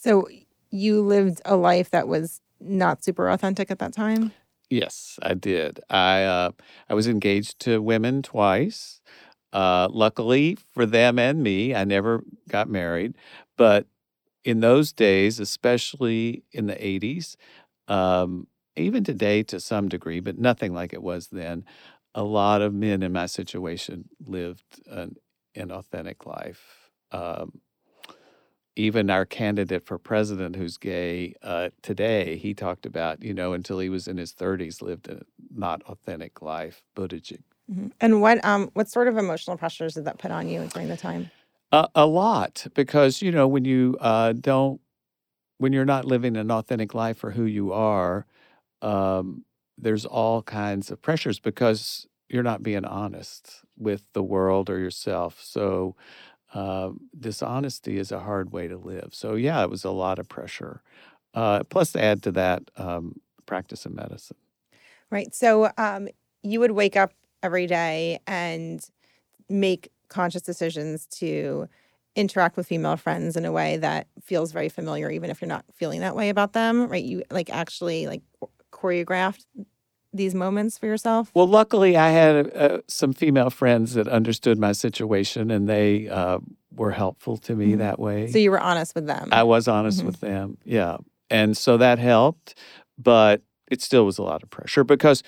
So 0.02 0.28
you 0.70 1.00
lived 1.00 1.40
a 1.44 1.56
life 1.56 1.90
that 1.90 2.08
was 2.08 2.40
not 2.60 3.04
super 3.04 3.28
authentic 3.28 3.70
at 3.70 3.78
that 3.78 3.92
time. 3.92 4.32
Yes, 4.70 5.18
I 5.22 5.34
did. 5.34 5.80
I 5.90 6.24
uh, 6.24 6.50
I 6.88 6.94
was 6.94 7.06
engaged 7.06 7.60
to 7.60 7.80
women 7.80 8.22
twice. 8.22 9.00
Uh, 9.52 9.88
luckily 9.90 10.56
for 10.74 10.84
them 10.86 11.18
and 11.18 11.42
me, 11.42 11.74
I 11.74 11.84
never 11.84 12.22
got 12.48 12.68
married. 12.68 13.14
But 13.56 13.86
in 14.44 14.60
those 14.60 14.92
days, 14.92 15.38
especially 15.38 16.42
in 16.52 16.66
the 16.66 16.74
'80s, 16.74 17.36
um, 17.88 18.48
even 18.76 19.04
today 19.04 19.42
to 19.44 19.60
some 19.60 19.88
degree, 19.88 20.20
but 20.20 20.38
nothing 20.38 20.74
like 20.74 20.92
it 20.92 21.02
was 21.02 21.28
then. 21.28 21.64
A 22.14 22.24
lot 22.24 22.62
of 22.62 22.74
men 22.74 23.02
in 23.02 23.12
my 23.12 23.26
situation 23.26 24.08
lived 24.24 24.80
an 24.86 25.16
inauthentic 25.56 26.26
life. 26.26 26.90
Um, 27.12 27.60
even 28.76 29.10
our 29.10 29.24
candidate 29.24 29.84
for 29.86 29.98
president 29.98 30.54
who's 30.54 30.76
gay 30.76 31.34
uh, 31.42 31.70
today, 31.82 32.36
he 32.36 32.54
talked 32.54 32.84
about, 32.86 33.22
you 33.22 33.32
know, 33.32 33.54
until 33.54 33.78
he 33.78 33.88
was 33.88 34.06
in 34.06 34.18
his 34.18 34.32
30s, 34.34 34.82
lived 34.82 35.08
a 35.08 35.22
not 35.54 35.82
authentic 35.84 36.42
life, 36.42 36.82
Buttigieg. 36.94 37.42
Mhm. 37.72 37.90
And 38.00 38.20
what 38.20 38.44
um 38.44 38.70
what 38.74 38.88
sort 38.88 39.08
of 39.08 39.16
emotional 39.16 39.56
pressures 39.56 39.94
did 39.94 40.04
that 40.04 40.18
put 40.18 40.30
on 40.30 40.48
you 40.48 40.68
during 40.68 40.88
the 40.88 40.96
time? 40.96 41.30
A, 41.72 41.88
a 41.96 42.06
lot, 42.06 42.66
because, 42.74 43.22
you 43.22 43.32
know, 43.32 43.48
when 43.48 43.64
you 43.64 43.96
uh, 44.00 44.34
don't, 44.34 44.80
when 45.58 45.72
you're 45.72 45.84
not 45.84 46.04
living 46.04 46.36
an 46.36 46.50
authentic 46.50 46.94
life 46.94 47.16
for 47.18 47.32
who 47.32 47.44
you 47.44 47.72
are, 47.72 48.24
um, 48.82 49.44
there's 49.76 50.04
all 50.04 50.42
kinds 50.42 50.90
of 50.92 51.02
pressures 51.02 51.40
because 51.40 52.06
you're 52.28 52.44
not 52.44 52.62
being 52.62 52.84
honest 52.84 53.62
with 53.76 54.04
the 54.12 54.22
world 54.22 54.70
or 54.70 54.78
yourself. 54.78 55.40
So, 55.42 55.96
um, 56.56 57.10
dishonesty 57.18 57.98
is 57.98 58.12
a 58.12 58.20
hard 58.20 58.52
way 58.52 58.68
to 58.68 58.78
live. 58.78 59.10
So, 59.12 59.34
yeah, 59.36 59.62
it 59.64 59.70
was 59.70 59.84
a 59.84 59.90
lot 59.90 60.18
of 60.18 60.28
pressure. 60.28 60.82
Uh, 61.34 61.64
plus, 61.64 61.92
to 61.92 62.02
add 62.02 62.22
to 62.24 62.32
that, 62.32 62.62
um, 62.76 63.20
practice 63.46 63.86
of 63.86 63.94
medicine. 63.94 64.38
Right. 65.10 65.34
So 65.34 65.70
um 65.78 66.08
you 66.42 66.60
would 66.60 66.72
wake 66.72 66.96
up 66.96 67.12
every 67.42 67.66
day 67.66 68.20
and 68.26 68.84
make 69.48 69.90
conscious 70.08 70.42
decisions 70.42 71.06
to 71.06 71.68
interact 72.16 72.56
with 72.56 72.68
female 72.68 72.96
friends 72.96 73.36
in 73.36 73.44
a 73.44 73.52
way 73.52 73.76
that 73.78 74.08
feels 74.22 74.52
very 74.52 74.68
familiar 74.68 75.10
even 75.10 75.30
if 75.30 75.40
you're 75.40 75.48
not 75.48 75.64
feeling 75.74 76.00
that 76.00 76.16
way 76.16 76.30
about 76.30 76.54
them, 76.54 76.88
right? 76.88 77.04
You 77.04 77.24
like 77.30 77.50
actually 77.50 78.06
like 78.06 78.22
choreographed 78.72 79.44
these 80.16 80.34
moments 80.34 80.78
for 80.78 80.86
yourself. 80.86 81.30
Well, 81.34 81.46
luckily, 81.46 81.96
I 81.96 82.10
had 82.10 82.56
uh, 82.56 82.78
some 82.88 83.12
female 83.12 83.50
friends 83.50 83.94
that 83.94 84.08
understood 84.08 84.58
my 84.58 84.72
situation 84.72 85.50
and 85.50 85.68
they 85.68 86.08
uh, 86.08 86.38
were 86.74 86.92
helpful 86.92 87.36
to 87.38 87.54
me 87.54 87.72
Mhm. 87.74 87.78
that 87.78 87.98
way. 87.98 88.26
So 88.30 88.38
you 88.38 88.50
were 88.50 88.60
honest 88.60 88.94
with 88.94 89.06
them. 89.06 89.28
I 89.32 89.42
was 89.42 89.68
honest 89.68 90.02
Mhm. 90.02 90.06
with 90.06 90.20
them. 90.20 90.58
Yeah. 90.64 90.98
And 91.30 91.56
so 91.56 91.76
that 91.78 91.98
helped, 91.98 92.54
but 92.98 93.42
it 93.70 93.82
still 93.82 94.04
was 94.06 94.18
a 94.18 94.22
lot 94.22 94.42
of 94.42 94.50
pressure 94.50 94.84
because 94.84 95.22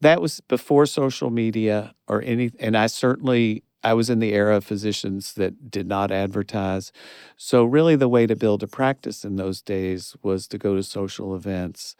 that 0.00 0.20
was 0.20 0.40
before 0.48 0.86
social 0.86 1.30
media 1.30 1.94
or 2.08 2.22
any 2.22 2.50
and 2.60 2.76
I 2.76 2.86
certainly 2.88 3.62
I 3.82 3.92
was 3.94 4.08
in 4.08 4.18
the 4.18 4.32
era 4.32 4.56
of 4.56 4.64
physicians 4.64 5.34
that 5.34 5.70
did 5.70 5.86
not 5.86 6.10
advertise. 6.10 6.90
So 7.36 7.64
really 7.64 7.96
the 7.96 8.08
way 8.08 8.26
to 8.26 8.34
build 8.36 8.62
a 8.62 8.66
practice 8.66 9.24
in 9.26 9.36
those 9.36 9.60
days 9.60 10.16
was 10.22 10.46
to 10.48 10.58
go 10.58 10.74
to 10.74 10.82
social 10.82 11.34
events, 11.34 11.94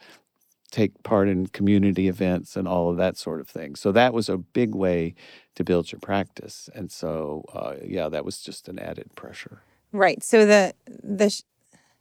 take 0.75 0.91
part 1.03 1.29
in 1.29 1.47
community 1.47 2.09
events 2.09 2.57
and 2.57 2.67
all 2.67 2.89
of 2.89 2.97
that 2.97 3.15
sort 3.15 3.39
of 3.39 3.47
thing. 3.47 3.75
So 3.75 3.93
that 3.93 4.13
was 4.13 4.27
a 4.27 4.37
big 4.37 4.75
way 4.75 5.15
to 5.55 5.63
build 5.63 5.89
your 5.89 6.01
practice. 6.01 6.69
And 6.75 6.91
so 6.91 7.45
uh, 7.53 7.75
yeah, 7.81 8.09
that 8.09 8.25
was 8.25 8.41
just 8.41 8.67
an 8.67 8.77
added 8.77 9.09
pressure. 9.15 9.61
Right. 9.93 10.21
So 10.21 10.45
the 10.45 10.73
the 11.01 11.29
sh- 11.29 11.43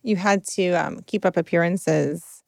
you 0.02 0.16
had 0.16 0.44
to 0.56 0.72
um, 0.72 1.02
keep 1.06 1.24
up 1.24 1.36
appearances 1.36 2.42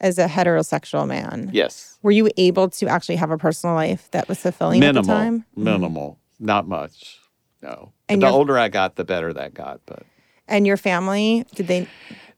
as 0.00 0.18
a 0.18 0.28
heterosexual 0.28 1.06
man. 1.08 1.50
Yes. 1.52 1.98
Were 2.02 2.12
you 2.12 2.30
able 2.36 2.68
to 2.70 2.86
actually 2.86 3.16
have 3.16 3.32
a 3.32 3.38
personal 3.38 3.74
life 3.74 4.08
that 4.12 4.28
was 4.28 4.38
fulfilling 4.38 4.82
at 4.84 4.94
the 4.94 5.00
minimal, 5.02 5.16
time? 5.16 5.44
Mhm. 5.58 5.64
minimal, 5.64 6.18
not 6.38 6.68
much. 6.68 7.18
No. 7.60 7.92
And 8.08 8.22
the 8.22 8.28
older 8.28 8.56
I 8.56 8.68
got, 8.68 8.94
the 8.94 9.04
better 9.04 9.32
that 9.32 9.52
got. 9.52 9.80
But 9.84 10.04
And 10.46 10.64
your 10.64 10.76
family, 10.76 11.44
did 11.56 11.66
they 11.66 11.88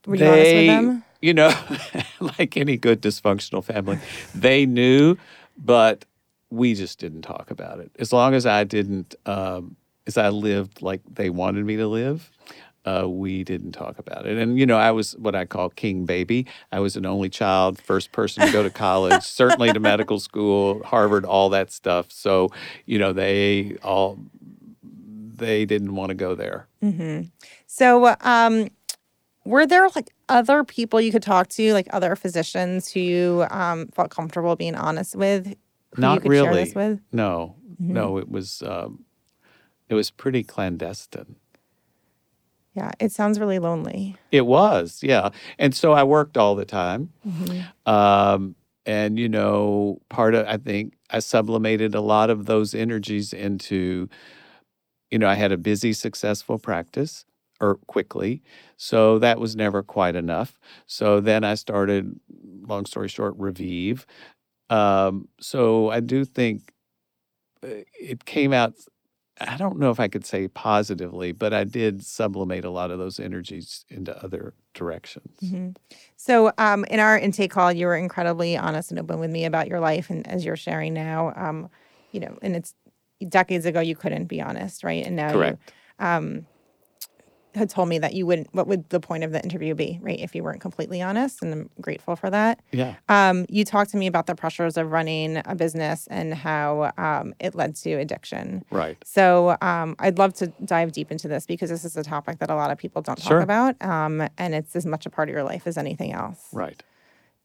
were 0.06 0.16
you 0.16 0.25
honest 0.25 0.54
with 0.54 0.66
them? 0.66 1.04
You 1.20 1.34
know, 1.34 1.54
like 2.38 2.56
any 2.56 2.76
good 2.76 3.02
dysfunctional 3.02 3.64
family, 3.64 3.98
they 4.34 4.66
knew, 4.66 5.16
but 5.56 6.04
we 6.50 6.75
just 6.75 6.98
didn't 6.98 7.22
talk 7.22 7.50
about 7.50 7.80
it. 7.80 7.90
As 7.98 8.12
long 8.12 8.34
as 8.34 8.46
I 8.46 8.64
didn't, 8.64 9.14
um, 9.26 9.76
as 10.06 10.16
I 10.16 10.30
lived 10.30 10.82
like 10.82 11.02
they 11.10 11.30
wanted 11.30 11.64
me 11.64 11.76
to 11.76 11.87
live, 11.87 12.30
uh, 12.84 13.06
we 13.06 13.44
didn't 13.44 13.72
talk 13.72 13.98
about 13.98 14.26
it. 14.26 14.38
And, 14.38 14.58
you 14.58 14.64
know, 14.64 14.78
I 14.78 14.92
was 14.92 15.16
what 15.18 15.34
I 15.34 15.44
call 15.44 15.68
king 15.70 16.06
baby. 16.06 16.46
I 16.72 16.80
was 16.80 16.96
an 16.96 17.04
only 17.04 17.28
child, 17.28 17.78
first 17.78 18.12
person 18.12 18.46
to 18.46 18.52
go 18.52 18.62
to 18.62 18.70
college, 18.70 19.22
certainly 19.25 19.72
to 19.72 19.80
medical 19.80 20.20
school, 20.20 20.82
Harvard, 20.84 21.25
all 21.25 21.50
that 21.50 21.70
stuff. 21.70 22.10
So, 22.10 22.50
you 22.87 22.98
know, 22.98 23.12
they 23.12 23.76
all, 23.82 24.18
they 24.82 25.66
didn't 25.66 25.94
want 25.94 26.10
to 26.10 26.14
go 26.14 26.34
there. 26.34 26.66
Mm-hmm. 26.82 27.26
So, 27.66 28.16
um, 28.22 28.68
were 29.44 29.66
there 29.66 29.88
like 29.94 30.10
other 30.28 30.64
people 30.64 31.00
you 31.00 31.11
could 31.12 31.23
talk 31.23 31.49
to, 31.49 31.73
like 31.73 31.87
other 31.92 32.14
physicians 32.16 32.90
who 32.92 33.00
you 33.00 33.47
um, 33.50 33.88
felt 33.88 34.11
comfortable 34.11 34.56
being 34.56 34.75
honest 34.75 35.16
with? 35.16 35.54
Not 35.97 36.23
could 36.23 36.30
really. 36.30 36.70
With? 36.75 37.00
No, 37.12 37.56
Mhm. 37.73 37.78
no, 37.90 38.18
it 38.18 38.28
was, 38.30 38.62
um, 38.62 39.04
it 39.88 39.94
was 39.94 40.11
pretty 40.11 40.42
clandestine. 40.42 41.37
Yeah, 42.75 42.92
it 43.00 43.11
sounds 43.12 43.40
really 43.40 43.58
lonely. 43.58 44.16
It 44.30 44.47
was, 44.47 45.00
yeah. 45.02 45.30
And 45.58 45.75
so 45.75 45.92
I 45.92 46.04
worked 46.04 46.37
all 46.37 46.54
the 46.54 46.64
time. 46.64 47.11
Mhm. 47.26 47.64
Um, 47.90 48.54
and, 48.87 49.18
you 49.18 49.28
know, 49.28 50.00
part 50.11 50.35
of, 50.35 50.47
I 50.47 50.58
think 50.58 50.94
I 51.11 51.18
sublimated 51.18 51.94
a 51.94 52.00
lot 52.00 52.30
of 52.30 52.47
those 52.47 52.75
energies 52.75 53.32
into, 53.32 54.08
you 55.11 55.18
know, 55.18 55.26
I 55.28 55.35
had 55.35 55.50
a 55.52 55.56
busy, 55.58 55.92
successful 55.92 56.58
practice 56.58 57.25
or 57.61 57.77
quickly. 57.87 58.43
So 58.77 59.19
that 59.19 59.41
was 59.41 59.57
never 59.57 59.83
quite 59.83 60.17
enough. 60.17 60.59
So 60.87 61.21
then 61.21 61.45
I 61.45 61.55
started, 61.55 62.19
long 62.67 62.87
story 62.87 63.09
short, 63.09 63.35
Revive. 63.37 64.07
Um, 64.71 65.29
so 65.41 65.91
I 65.91 66.00
do 66.00 66.25
think 66.25 66.73
uh, 67.65 67.83
it 67.99 68.25
came 68.25 68.53
out, 68.53 68.75
I 69.41 69.57
don't 69.57 69.79
know 69.79 69.91
if 69.91 70.00
I 70.00 70.09
could 70.09 70.27
say 70.27 70.49
positively, 70.49 71.33
but 71.33 71.53
I 71.53 71.65
did 71.65 72.05
sublimate 72.05 72.65
a 72.65 72.71
lot 72.71 72.91
of 72.91 72.99
those 72.99 73.21
energies 73.21 73.85
into 73.88 74.17
other 74.23 74.55
directions. 74.75 75.38
Mhm. 75.43 75.77
So, 76.17 76.53
um, 76.59 76.85
in 76.91 77.00
our 77.00 77.19
intake 77.19 77.50
call, 77.50 77.73
you 77.73 77.87
were 77.87 77.97
incredibly 77.97 78.57
honest 78.57 78.91
and 78.91 78.99
open 79.00 79.21
with 79.21 79.31
me 79.31 79.45
about 79.45 79.69
your 79.69 79.81
life, 79.81 80.11
and 80.11 80.27
as 80.27 80.45
you're 80.45 80.57
sharing 80.57 80.93
now, 80.95 81.33
um, 81.37 81.71
you 82.12 82.21
know, 82.21 82.37
and 82.43 82.57
it's 82.57 82.75
decades 83.29 83.67
ago 83.67 83.81
you 83.81 83.97
couldn't 83.97 84.27
be 84.27 84.41
honest, 84.41 84.85
right? 84.85 85.05
And 85.05 85.17
now 85.17 85.33
Correct. 85.33 85.73
you 86.00 86.07
um, 86.07 86.47
had 87.59 87.69
told 87.69 87.88
me 87.88 87.99
that 87.99 88.15
you 88.15 88.25
wouldn't. 88.25 88.49
What 88.53 88.67
would 88.67 88.88
the 88.88 89.00
point 89.00 89.25
of 89.25 89.33
the 89.33 89.43
interview 89.43 89.75
be, 89.75 89.99
right? 90.00 90.19
If 90.19 90.35
you 90.35 90.43
weren't 90.43 90.61
completely 90.61 91.03
honest, 91.03 91.43
and 91.43 91.53
I'm 91.53 91.71
grateful 91.81 92.17
for 92.17 92.31
that. 92.31 92.61
Yeah. 92.73 92.95
Um, 93.09 93.45
you 93.49 93.65
talked 93.65 93.91
to 93.91 93.97
me 93.99 94.07
about 94.07 94.27
the 94.27 94.35
pressures 94.35 94.77
of 94.77 94.91
running 94.91 95.43
a 95.45 95.55
business 95.55 96.07
and 96.11 96.33
how 96.33 96.93
um, 96.97 97.35
it 97.41 97.55
led 97.55 97.77
to 97.77 97.93
addiction. 97.95 98.65
Right. 98.71 98.97
So 99.05 99.57
um, 99.61 99.95
I'd 99.99 100.19
love 100.19 100.33
to 100.35 100.47
dive 100.65 100.93
deep 100.93 101.11
into 101.11 101.29
this 101.29 101.45
because 101.45 101.69
this 101.69 101.85
is 101.85 101.97
a 101.97 102.03
topic 102.03 102.38
that 102.38 102.49
a 102.49 102.55
lot 102.55 102.71
of 102.71 102.79
people 102.79 103.03
don't 103.03 103.21
Sure. 103.21 103.41
talk 103.41 103.45
about, 103.45 103.83
um, 103.83 104.27
and 104.38 104.55
it's 104.55 104.75
as 104.75 104.87
much 104.87 105.05
a 105.05 105.11
part 105.11 105.29
of 105.29 105.35
your 105.35 105.45
life 105.45 105.67
as 105.67 105.77
anything 105.77 106.12
else. 106.12 106.47
Right. 106.53 106.83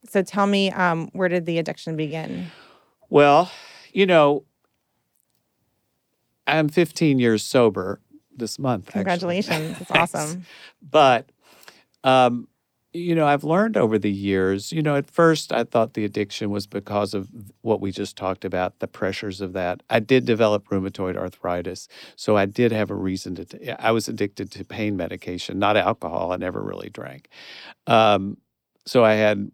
So 0.07 0.21
tell 0.21 0.47
me, 0.47 0.71
um, 0.71 1.09
where 1.13 1.29
did 1.29 1.45
the 1.45 1.57
addiction 1.57 1.95
begin? 1.95 2.47
Well, 3.09 3.51
you 3.91 4.05
know, 4.05 4.43
I'm 6.45 6.67
15 6.67 7.19
years 7.19 7.43
sober 7.43 8.01
this 8.35 8.59
month. 8.59 8.87
Congratulations, 8.91 9.79
it's 9.81 9.91
awesome. 10.13 10.45
But, 10.81 11.29
um, 12.03 12.47
you 12.93 13.15
know, 13.15 13.25
I've 13.25 13.43
learned 13.43 13.75
over 13.75 13.97
the 13.97 14.11
years, 14.11 14.71
you 14.71 14.81
know, 14.83 14.95
at 14.95 15.09
first 15.09 15.51
I 15.51 15.63
thought 15.63 15.95
the 15.95 16.05
addiction 16.05 16.51
was 16.51 16.67
because 16.67 17.15
of 17.15 17.27
what 17.61 17.81
we 17.81 17.91
just 17.91 18.15
talked 18.15 18.45
about, 18.45 18.79
the 18.79 18.87
pressures 18.87 19.41
of 19.41 19.53
that. 19.53 19.81
I 19.89 19.99
did 19.99 20.25
develop 20.25 20.67
rheumatoid 20.67 21.17
arthritis. 21.17 21.87
So 22.15 22.37
I 22.37 22.45
did 22.45 22.71
have 22.71 22.91
a 22.91 22.95
reason 22.95 23.33
to, 23.35 23.45
t- 23.45 23.71
I 23.71 23.91
was 23.91 24.07
addicted 24.07 24.51
to 24.51 24.63
pain 24.63 24.95
medication, 24.95 25.57
not 25.57 25.75
alcohol. 25.75 26.31
I 26.31 26.37
never 26.37 26.61
really 26.61 26.89
drank. 26.89 27.29
Um, 27.87 28.37
so 28.85 29.03
I 29.03 29.13
had, 29.13 29.51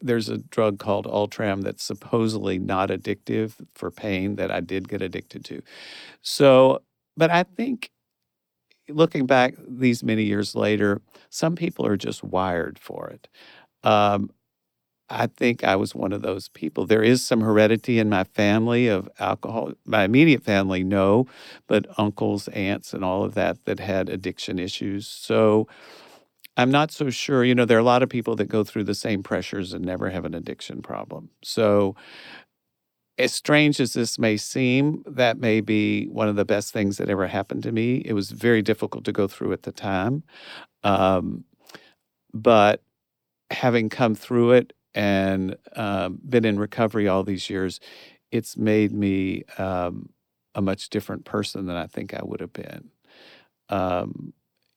there's 0.00 0.30
a 0.30 0.38
drug 0.38 0.78
called 0.78 1.06
Ultram 1.06 1.60
that's 1.60 1.84
supposedly 1.84 2.58
not 2.58 2.88
addictive 2.88 3.54
for 3.74 3.90
pain 3.90 4.36
that 4.36 4.50
I 4.50 4.60
did 4.60 4.88
get 4.88 5.02
addicted 5.02 5.44
to. 5.46 5.62
So, 6.22 6.82
but 7.16 7.30
I 7.30 7.42
think 7.42 7.90
looking 8.88 9.26
back 9.26 9.54
these 9.66 10.02
many 10.02 10.24
years 10.24 10.54
later, 10.54 11.00
some 11.30 11.56
people 11.56 11.86
are 11.86 11.96
just 11.96 12.22
wired 12.24 12.78
for 12.78 13.08
it. 13.08 13.28
Um, 13.84 14.30
I 15.10 15.26
think 15.26 15.64
I 15.64 15.76
was 15.76 15.94
one 15.94 16.12
of 16.12 16.22
those 16.22 16.48
people. 16.50 16.86
There 16.86 17.02
is 17.02 17.24
some 17.24 17.40
heredity 17.40 17.98
in 17.98 18.10
my 18.10 18.24
family 18.24 18.88
of 18.88 19.08
alcohol. 19.18 19.72
My 19.86 20.04
immediate 20.04 20.42
family, 20.44 20.84
no, 20.84 21.26
but 21.66 21.86
uncles, 21.98 22.48
aunts, 22.48 22.92
and 22.92 23.04
all 23.04 23.24
of 23.24 23.34
that 23.34 23.64
that 23.66 23.80
had 23.80 24.10
addiction 24.10 24.58
issues. 24.58 25.06
So 25.06 25.66
I'm 26.56 26.70
not 26.70 26.90
so 26.90 27.10
sure. 27.10 27.44
You 27.44 27.54
know, 27.54 27.64
there 27.64 27.76
are 27.78 27.80
a 27.80 27.84
lot 27.84 28.02
of 28.02 28.08
people 28.08 28.34
that 28.36 28.46
go 28.48 28.64
through 28.64 28.84
the 28.84 28.94
same 28.94 29.22
pressures 29.22 29.72
and 29.72 29.84
never 29.84 30.10
have 30.10 30.24
an 30.24 30.34
addiction 30.34 30.82
problem. 30.82 31.30
So, 31.42 31.94
as 33.18 33.32
strange 33.32 33.80
as 33.80 33.94
this 33.94 34.18
may 34.18 34.36
seem, 34.36 35.02
that 35.06 35.38
may 35.38 35.60
be 35.60 36.06
one 36.06 36.28
of 36.28 36.36
the 36.36 36.44
best 36.44 36.72
things 36.72 36.98
that 36.98 37.10
ever 37.10 37.26
happened 37.26 37.62
to 37.64 37.72
me. 37.72 37.96
It 38.04 38.12
was 38.12 38.30
very 38.30 38.62
difficult 38.62 39.04
to 39.04 39.12
go 39.12 39.26
through 39.26 39.52
at 39.52 39.62
the 39.64 39.72
time. 39.72 40.22
Um, 40.84 41.44
but 42.32 42.82
having 43.50 43.88
come 43.88 44.14
through 44.14 44.52
it 44.52 44.72
and 44.94 45.56
um, 45.76 46.18
been 46.28 46.44
in 46.44 46.58
recovery 46.58 47.08
all 47.08 47.24
these 47.24 47.50
years, 47.50 47.80
it's 48.30 48.56
made 48.56 48.92
me 48.92 49.44
um, 49.58 50.10
a 50.54 50.62
much 50.62 50.90
different 50.90 51.24
person 51.24 51.66
than 51.66 51.76
I 51.76 51.86
think 51.86 52.14
I 52.14 52.20
would 52.22 52.40
have 52.40 52.52
been. 52.52 52.90
Um, 53.68 54.32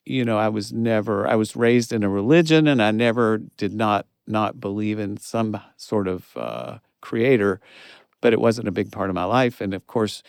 you 0.06 0.26
know, 0.26 0.38
I 0.38 0.50
was 0.50 0.74
never, 0.74 1.28
I 1.28 1.36
was 1.36 1.56
raised 1.56 1.94
in 1.94 2.04
a 2.04 2.10
religion 2.10 2.68
and 2.68 2.82
I 2.82 2.92
never 2.92 3.38
did 3.58 3.74
not 3.74 4.08
not 4.28 4.60
believe 4.60 5.00
in 5.00 5.18
some 5.18 5.60
sort 5.78 6.08
of 6.08 6.26
uh, 6.38 6.78
creator, 7.02 7.60
but 8.22 8.34
it 8.34 8.40
wasn't 8.40 8.68
a 8.68 8.72
big 8.72 8.92
part 8.92 9.10
of 9.10 9.16
my 9.16 9.26
life. 9.26 9.62
And 9.62 9.74
of 9.74 9.88
course, 9.88 10.24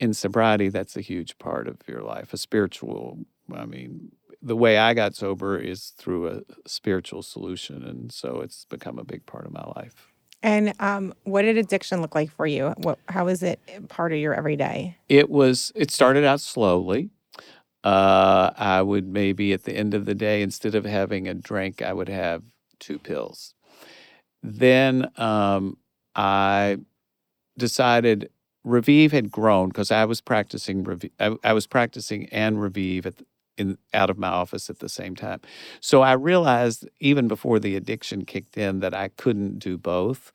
in 0.00 0.14
sobriety, 0.14 0.68
that's 0.68 0.96
a 0.96 1.00
huge 1.00 1.38
part 1.38 1.68
of 1.68 1.76
your 1.86 2.02
life, 2.02 2.32
a 2.32 2.36
spiritual, 2.36 3.18
I 3.54 3.66
mean, 3.66 4.12
the 4.40 4.56
way 4.56 4.78
I 4.78 4.94
got 4.94 5.14
sober 5.14 5.56
is 5.56 5.90
through 5.96 6.28
a 6.28 6.40
spiritual 6.66 7.22
solution. 7.22 7.84
And 7.84 8.10
so 8.10 8.40
it's 8.40 8.64
become 8.64 8.98
a 8.98 9.04
big 9.04 9.24
part 9.26 9.46
of 9.46 9.52
my 9.52 9.64
life. 9.76 10.08
And 10.42 10.74
um, 10.80 11.14
what 11.22 11.42
did 11.42 11.56
addiction 11.56 12.00
look 12.00 12.16
like 12.16 12.30
for 12.30 12.46
you? 12.46 12.74
What, 12.78 12.98
how 13.08 13.28
is 13.28 13.44
it 13.44 13.60
part 13.88 14.12
of 14.12 14.18
your 14.18 14.34
everyday? 14.34 14.96
It 15.08 15.30
was, 15.30 15.70
it 15.76 15.92
started 15.92 16.24
out 16.24 16.40
slowly. 16.40 17.10
Uh, 17.84 18.50
I 18.56 18.82
would 18.82 19.06
maybe 19.06 19.52
at 19.52 19.64
the 19.64 19.72
end 19.72 19.94
of 19.94 20.04
the 20.04 20.14
day, 20.14 20.42
instead 20.42 20.74
of 20.74 20.84
having 20.84 21.28
a 21.28 21.34
drink, 21.34 21.80
I 21.82 21.92
would 21.92 22.08
have 22.08 22.42
two 22.80 22.98
pills. 22.98 23.54
Then 24.42 25.08
um, 25.16 25.76
I 26.16 26.78
decided 27.58 28.30
Revive 28.64 29.12
had 29.12 29.30
grown 29.30 29.68
because 29.68 29.90
I 29.90 30.04
was 30.04 30.20
practicing 30.20 30.84
Revive. 30.84 31.10
I, 31.18 31.36
I 31.42 31.52
was 31.52 31.66
practicing 31.66 32.26
and 32.30 32.60
Revive 32.60 33.06
at 33.06 33.22
in 33.58 33.78
out 33.92 34.10
of 34.10 34.18
my 34.18 34.28
office 34.28 34.70
at 34.70 34.78
the 34.78 34.88
same 34.88 35.14
time. 35.14 35.40
So 35.80 36.02
I 36.02 36.12
realized 36.12 36.88
even 37.00 37.28
before 37.28 37.58
the 37.58 37.76
addiction 37.76 38.24
kicked 38.24 38.56
in 38.56 38.80
that 38.80 38.94
I 38.94 39.08
couldn't 39.08 39.58
do 39.58 39.76
both. 39.76 40.32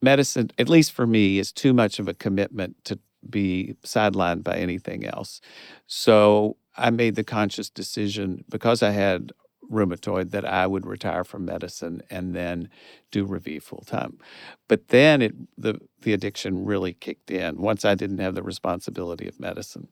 Medicine, 0.00 0.50
at 0.58 0.68
least 0.68 0.92
for 0.92 1.06
me, 1.06 1.38
is 1.38 1.52
too 1.52 1.72
much 1.72 1.98
of 1.98 2.08
a 2.08 2.14
commitment 2.14 2.82
to 2.84 2.98
be 3.28 3.76
sidelined 3.84 4.42
by 4.42 4.56
anything 4.56 5.06
else. 5.06 5.40
So 5.86 6.56
I 6.76 6.90
made 6.90 7.14
the 7.14 7.24
conscious 7.24 7.70
decision 7.70 8.44
because 8.48 8.82
I 8.82 8.90
had 8.90 9.32
rheumatoid 9.72 10.30
that 10.30 10.44
I 10.44 10.66
would 10.66 10.86
retire 10.86 11.24
from 11.24 11.44
medicine 11.46 12.02
and 12.10 12.34
then 12.34 12.68
do 13.10 13.24
Revive 13.24 13.64
full 13.64 13.82
time. 13.86 14.18
But 14.68 14.88
then 14.88 15.22
it 15.22 15.34
the 15.58 15.80
the 16.02 16.12
addiction 16.12 16.64
really 16.64 16.92
kicked 16.92 17.30
in 17.30 17.56
once 17.60 17.84
I 17.84 17.94
didn't 17.94 18.18
have 18.18 18.34
the 18.34 18.42
responsibility 18.42 19.26
of 19.26 19.40
medicine. 19.40 19.88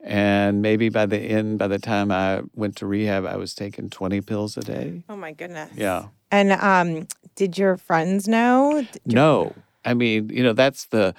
And 0.00 0.60
maybe 0.60 0.88
by 0.90 1.06
the 1.06 1.18
end, 1.18 1.58
by 1.58 1.68
the 1.68 1.78
time 1.78 2.10
I 2.12 2.42
went 2.54 2.76
to 2.76 2.86
rehab, 2.86 3.24
I 3.24 3.36
was 3.36 3.54
taking 3.54 3.88
20 3.88 4.20
pills 4.20 4.56
a 4.56 4.60
day. 4.60 5.02
Oh 5.08 5.16
my 5.16 5.32
goodness. 5.32 5.70
Yeah. 5.74 6.08
And 6.30 6.52
um, 6.52 7.06
did 7.36 7.56
your 7.56 7.76
friends 7.78 8.28
know? 8.28 8.84
Did 8.92 9.00
your- 9.06 9.14
No, 9.14 9.52
I 9.84 9.94
mean, 9.94 10.28
you 10.30 10.42
know, 10.42 10.52
that's 10.52 10.86
the 10.86 11.14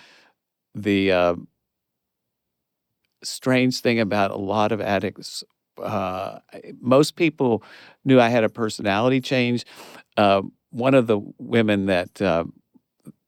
the 0.75 1.12
uh, 1.12 1.36
strange 3.24 3.80
thing 3.80 4.00
about 4.00 4.32
a 4.32 4.38
lot 4.38 4.72
of 4.72 4.82
addicts. 4.82 5.44
Uh, 5.82 6.39
most 6.82 7.15
people 7.15 7.63
knew 8.03 8.20
I 8.20 8.29
had 8.29 8.44
a 8.44 8.50
personality 8.50 9.22
change. 9.22 9.65
Uh, 10.17 10.44
one 10.72 10.94
of 10.94 11.08
the 11.08 11.20
women 11.38 11.86
that 11.88 12.22
uh, 12.22 12.46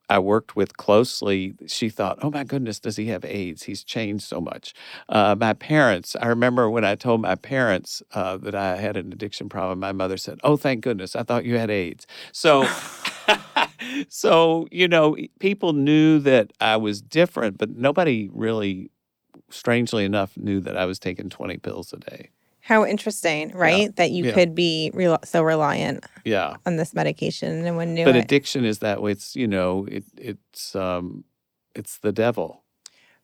I 0.10 0.20
worked 0.20 0.56
with 0.56 0.78
closely, 0.78 1.54
she 1.68 1.90
thought, 1.90 2.20
"Oh 2.22 2.32
my 2.32 2.44
goodness, 2.46 2.80
does 2.80 2.96
he 2.96 3.08
have 3.08 3.26
AIDS? 3.26 3.64
He's 3.64 3.84
changed 3.84 4.24
so 4.24 4.40
much." 4.40 4.74
Uh, 5.10 5.36
my 5.38 5.54
parents, 5.54 6.16
I 6.22 6.28
remember 6.28 6.70
when 6.70 6.86
I 6.86 6.96
told 6.96 7.22
my 7.22 7.36
parents 7.36 8.02
uh, 8.14 8.38
that 8.38 8.56
I 8.56 8.78
had 8.78 8.96
an 8.96 9.12
addiction 9.12 9.50
problem, 9.50 9.80
my 9.80 9.92
mother 9.92 10.18
said, 10.18 10.40
"Oh, 10.44 10.56
thank 10.56 10.82
goodness, 10.82 11.16
I 11.16 11.24
thought 11.24 11.46
you 11.46 11.58
had 11.58 11.70
AIDS." 11.70 12.08
So. 12.32 12.66
so 14.10 14.68
you 14.72 14.88
know 14.88 15.16
people 15.40 15.74
knew 15.74 16.20
that 16.20 16.52
i 16.62 16.76
was 16.78 17.02
different 17.02 17.58
but 17.58 17.70
nobody 17.70 18.30
really 18.32 18.90
strangely 19.50 20.06
enough 20.06 20.38
knew 20.38 20.60
that 20.60 20.78
i 20.78 20.86
was 20.86 21.00
taking 21.00 21.30
20 21.30 21.58
pills 21.58 21.94
a 21.94 21.98
day 21.98 22.30
How 22.68 22.86
interesting, 22.86 23.52
right? 23.56 23.96
That 23.96 24.12
you 24.12 24.26
Yeah. 24.26 24.34
could 24.34 24.54
be 24.54 24.92
rel 24.94 25.20
so 25.24 25.42
reliant 25.42 26.06
Yeah. 26.26 26.56
on 26.66 26.76
this 26.76 26.94
medication 26.94 27.66
and 27.66 27.78
one 27.78 27.94
knew 27.94 28.04
But 28.04 28.18
it. 28.18 28.26
addiction 28.26 28.66
is 28.66 28.80
that 28.80 29.02
way. 29.02 29.12
It's, 29.14 29.38
you 29.38 29.48
know, 29.48 29.86
it, 29.90 30.04
it's, 30.18 30.76
um, 30.76 31.24
it's 31.76 32.00
the 32.00 32.12
devil. 32.12 32.64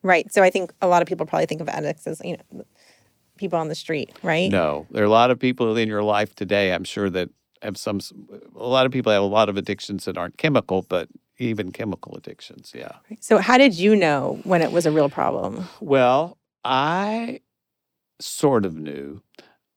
right. 0.02 0.32
So 0.32 0.42
I 0.42 0.48
think 0.50 0.72
a 0.80 0.86
lot 0.86 1.02
of 1.02 1.08
people 1.08 1.26
probably 1.26 1.44
think 1.46 1.60
of 1.60 1.68
addicts 1.68 2.06
as, 2.06 2.22
you 2.24 2.38
know, 2.38 2.64
people 3.36 3.58
on 3.58 3.68
the 3.68 3.74
street, 3.74 4.12
right? 4.22 4.50
No, 4.50 4.86
there 4.90 5.02
are 5.02 5.06
a 5.06 5.10
lot 5.10 5.30
of 5.30 5.38
people 5.38 5.76
in 5.76 5.88
your 5.88 6.02
life 6.02 6.34
today, 6.34 6.72
I'm 6.72 6.84
sure, 6.84 7.10
that 7.10 7.28
have 7.60 7.76
some, 7.76 8.00
a 8.56 8.66
lot 8.66 8.86
of 8.86 8.92
people 8.92 9.12
have 9.12 9.22
a 9.22 9.26
lot 9.26 9.48
of 9.50 9.56
addictions 9.58 10.06
that 10.06 10.16
aren't 10.16 10.38
chemical, 10.38 10.82
but 10.88 11.08
even 11.38 11.70
chemical 11.70 12.14
addictions. 12.16 12.72
Yeah. 12.74 12.92
So 13.20 13.38
how 13.38 13.58
did 13.58 13.74
you 13.74 13.94
know 13.96 14.40
when 14.44 14.62
it 14.62 14.72
was 14.72 14.86
a 14.86 14.90
real 14.90 15.08
problem? 15.10 15.64
Well, 15.80 16.38
I 16.64 17.40
sort 18.20 18.64
of 18.64 18.76
knew. 18.76 19.22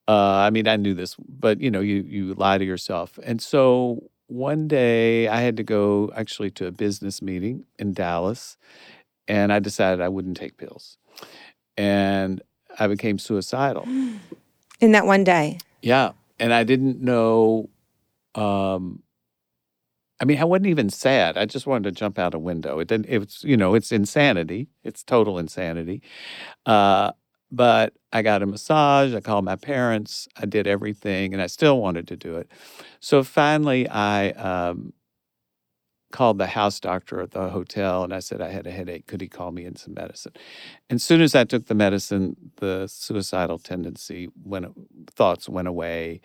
Uh, 0.06 0.36
I 0.46 0.50
mean, 0.50 0.66
I 0.66 0.76
knew 0.76 0.94
this, 0.94 1.16
but 1.28 1.60
you 1.60 1.70
know, 1.70 1.80
you 1.80 1.96
you 1.96 2.34
lie 2.34 2.58
to 2.58 2.64
yourself. 2.64 3.18
And 3.22 3.42
so 3.42 4.10
one 4.28 4.68
day 4.68 5.28
I 5.28 5.40
had 5.40 5.56
to 5.58 5.62
go 5.62 6.10
actually 6.16 6.50
to 6.52 6.66
a 6.66 6.70
business 6.70 7.20
meeting 7.20 7.64
in 7.78 7.92
Dallas, 7.92 8.56
and 9.26 9.52
I 9.52 9.58
decided 9.58 10.00
I 10.00 10.08
wouldn't 10.08 10.36
take 10.36 10.56
pills, 10.56 10.96
and 11.76 12.40
I 12.78 12.86
became 12.86 13.18
suicidal. 13.18 13.86
In 14.80 14.92
that 14.92 15.06
one 15.06 15.24
day. 15.24 15.58
Yeah, 15.82 16.12
and 16.38 16.54
I 16.54 16.62
didn't 16.62 17.00
know. 17.00 17.68
Um, 18.36 19.02
I 20.20 20.24
mean, 20.24 20.38
I 20.38 20.44
wasn't 20.44 20.66
even 20.66 20.88
sad. 20.88 21.36
I 21.36 21.46
just 21.46 21.66
wanted 21.66 21.84
to 21.84 21.92
jump 21.92 22.18
out 22.18 22.34
a 22.34 22.38
window. 22.38 22.78
It 22.78 22.88
didn't. 22.88 23.06
It's 23.06 23.42
you 23.42 23.56
know, 23.56 23.74
it's 23.74 23.92
insanity. 23.92 24.68
It's 24.84 25.02
total 25.02 25.38
insanity. 25.38 26.02
Uh, 26.64 27.12
but 27.50 27.94
I 28.12 28.22
got 28.22 28.42
a 28.42 28.46
massage. 28.46 29.14
I 29.14 29.20
called 29.20 29.44
my 29.44 29.56
parents. 29.56 30.28
I 30.36 30.46
did 30.46 30.66
everything, 30.66 31.32
and 31.32 31.42
I 31.42 31.46
still 31.46 31.80
wanted 31.80 32.08
to 32.08 32.16
do 32.16 32.36
it. 32.36 32.50
So 33.00 33.22
finally, 33.22 33.88
I 33.88 34.30
um, 34.30 34.92
called 36.12 36.38
the 36.38 36.46
house 36.46 36.80
doctor 36.80 37.20
at 37.20 37.32
the 37.32 37.50
hotel, 37.50 38.04
and 38.04 38.14
I 38.14 38.20
said 38.20 38.40
I 38.40 38.50
had 38.50 38.66
a 38.66 38.70
headache. 38.70 39.06
Could 39.06 39.20
he 39.20 39.28
call 39.28 39.52
me 39.52 39.64
in 39.64 39.76
some 39.76 39.94
medicine? 39.94 40.32
And 40.88 40.96
as 40.96 41.02
soon 41.02 41.20
as 41.20 41.34
I 41.34 41.44
took 41.44 41.66
the 41.66 41.74
medicine, 41.74 42.36
the 42.56 42.86
suicidal 42.86 43.58
tendency 43.58 44.28
went, 44.44 44.66
thoughts 45.10 45.48
went 45.48 45.68
away, 45.68 46.20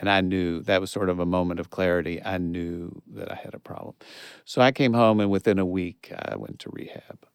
and 0.00 0.10
I 0.10 0.20
knew 0.20 0.62
that 0.62 0.80
was 0.80 0.90
sort 0.90 1.08
of 1.08 1.20
a 1.20 1.26
moment 1.26 1.60
of 1.60 1.70
clarity. 1.70 2.22
I 2.24 2.38
knew 2.38 3.02
that 3.14 3.30
I 3.30 3.36
had 3.36 3.54
a 3.54 3.58
problem. 3.60 3.94
So 4.44 4.60
I 4.60 4.72
came 4.72 4.92
home, 4.94 5.20
and 5.20 5.30
within 5.30 5.58
a 5.58 5.66
week, 5.66 6.12
I 6.16 6.36
went 6.36 6.58
to 6.60 6.70
rehab. 6.72 7.26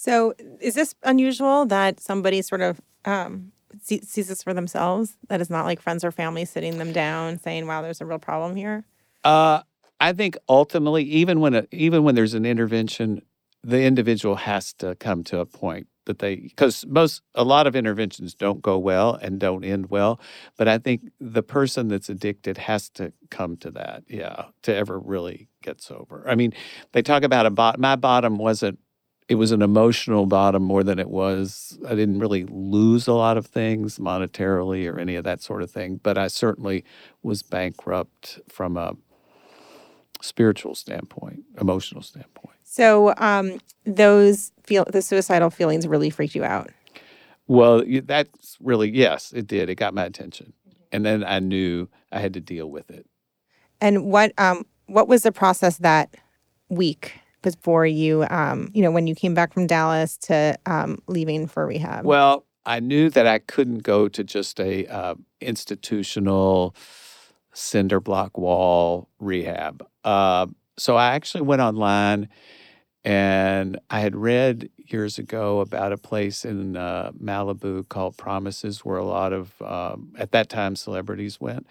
So 0.00 0.32
is 0.62 0.74
this 0.74 0.94
unusual 1.02 1.66
that 1.66 2.00
somebody 2.00 2.40
sort 2.40 2.62
of 2.62 2.80
um, 3.04 3.52
see, 3.82 4.00
sees 4.00 4.28
this 4.28 4.42
for 4.42 4.54
themselves? 4.54 5.18
That 5.28 5.42
is 5.42 5.50
not 5.50 5.66
like 5.66 5.78
friends 5.78 6.06
or 6.06 6.10
family 6.10 6.46
sitting 6.46 6.78
them 6.78 6.90
down 6.90 7.38
saying, 7.38 7.66
"Wow, 7.66 7.82
there's 7.82 8.00
a 8.00 8.06
real 8.06 8.18
problem 8.18 8.56
here." 8.56 8.86
Uh, 9.24 9.60
I 10.00 10.14
think 10.14 10.38
ultimately, 10.48 11.02
even 11.02 11.40
when 11.40 11.54
a, 11.54 11.66
even 11.70 12.02
when 12.02 12.14
there's 12.14 12.32
an 12.32 12.46
intervention, 12.46 13.20
the 13.62 13.82
individual 13.82 14.36
has 14.36 14.72
to 14.78 14.94
come 14.94 15.22
to 15.24 15.38
a 15.38 15.44
point 15.44 15.86
that 16.06 16.20
they 16.20 16.36
because 16.36 16.86
most 16.86 17.20
a 17.34 17.44
lot 17.44 17.66
of 17.66 17.76
interventions 17.76 18.34
don't 18.34 18.62
go 18.62 18.78
well 18.78 19.16
and 19.20 19.38
don't 19.38 19.64
end 19.64 19.90
well. 19.90 20.18
But 20.56 20.66
I 20.66 20.78
think 20.78 21.10
the 21.20 21.42
person 21.42 21.88
that's 21.88 22.08
addicted 22.08 22.56
has 22.56 22.88
to 22.90 23.12
come 23.28 23.58
to 23.58 23.70
that, 23.72 24.04
yeah, 24.08 24.46
to 24.62 24.74
ever 24.74 24.98
really 24.98 25.50
get 25.62 25.82
sober. 25.82 26.24
I 26.26 26.36
mean, 26.36 26.54
they 26.92 27.02
talk 27.02 27.22
about 27.22 27.44
a 27.44 27.50
bot. 27.50 27.78
My 27.78 27.96
bottom 27.96 28.38
wasn't. 28.38 28.78
It 29.30 29.36
was 29.36 29.52
an 29.52 29.62
emotional 29.62 30.26
bottom 30.26 30.64
more 30.64 30.82
than 30.82 30.98
it 30.98 31.08
was. 31.08 31.78
I 31.86 31.94
didn't 31.94 32.18
really 32.18 32.46
lose 32.46 33.06
a 33.06 33.12
lot 33.12 33.36
of 33.36 33.46
things 33.46 34.00
monetarily 34.00 34.92
or 34.92 34.98
any 34.98 35.14
of 35.14 35.22
that 35.22 35.40
sort 35.40 35.62
of 35.62 35.70
thing, 35.70 36.00
but 36.02 36.18
I 36.18 36.26
certainly 36.26 36.84
was 37.22 37.44
bankrupt 37.44 38.40
from 38.48 38.76
a 38.76 38.96
spiritual 40.20 40.74
standpoint, 40.74 41.44
emotional 41.60 42.02
standpoint. 42.02 42.56
So 42.64 43.14
um, 43.18 43.60
those 43.86 44.50
feel 44.64 44.84
the 44.84 45.00
suicidal 45.00 45.50
feelings 45.50 45.86
really 45.86 46.10
freaked 46.10 46.34
you 46.34 46.42
out. 46.42 46.70
Well, 47.46 47.84
that's 48.02 48.56
really 48.60 48.90
yes, 48.90 49.32
it 49.32 49.46
did. 49.46 49.70
It 49.70 49.76
got 49.76 49.94
my 49.94 50.06
attention, 50.06 50.54
and 50.90 51.06
then 51.06 51.22
I 51.22 51.38
knew 51.38 51.88
I 52.10 52.18
had 52.18 52.34
to 52.34 52.40
deal 52.40 52.68
with 52.68 52.90
it. 52.90 53.06
And 53.80 54.06
what 54.06 54.32
um, 54.38 54.66
what 54.86 55.06
was 55.06 55.22
the 55.22 55.30
process 55.30 55.76
that 55.78 56.16
week 56.68 57.19
before 57.42 57.86
you 57.86 58.26
um, 58.30 58.70
you 58.74 58.82
know 58.82 58.90
when 58.90 59.06
you 59.06 59.14
came 59.14 59.34
back 59.34 59.52
from 59.52 59.66
Dallas 59.66 60.16
to 60.18 60.58
um, 60.66 61.02
leaving 61.06 61.46
for 61.46 61.66
rehab? 61.66 62.04
Well, 62.04 62.46
I 62.66 62.80
knew 62.80 63.10
that 63.10 63.26
I 63.26 63.38
couldn't 63.38 63.82
go 63.82 64.08
to 64.08 64.22
just 64.22 64.60
a 64.60 64.86
uh, 64.86 65.14
institutional 65.40 66.74
cinder 67.52 68.00
block 68.00 68.38
wall 68.38 69.08
rehab. 69.18 69.86
Uh, 70.04 70.46
so 70.78 70.96
I 70.96 71.14
actually 71.14 71.42
went 71.42 71.62
online 71.62 72.28
and 73.04 73.78
I 73.88 74.00
had 74.00 74.14
read 74.14 74.70
years 74.76 75.18
ago 75.18 75.60
about 75.60 75.92
a 75.92 75.96
place 75.96 76.44
in 76.44 76.76
uh, 76.76 77.12
Malibu 77.12 77.88
called 77.88 78.16
Promises, 78.16 78.84
where 78.84 78.98
a 78.98 79.04
lot 79.04 79.32
of, 79.32 79.60
um, 79.62 80.12
at 80.18 80.32
that 80.32 80.48
time, 80.50 80.76
celebrities 80.76 81.40
went. 81.40 81.66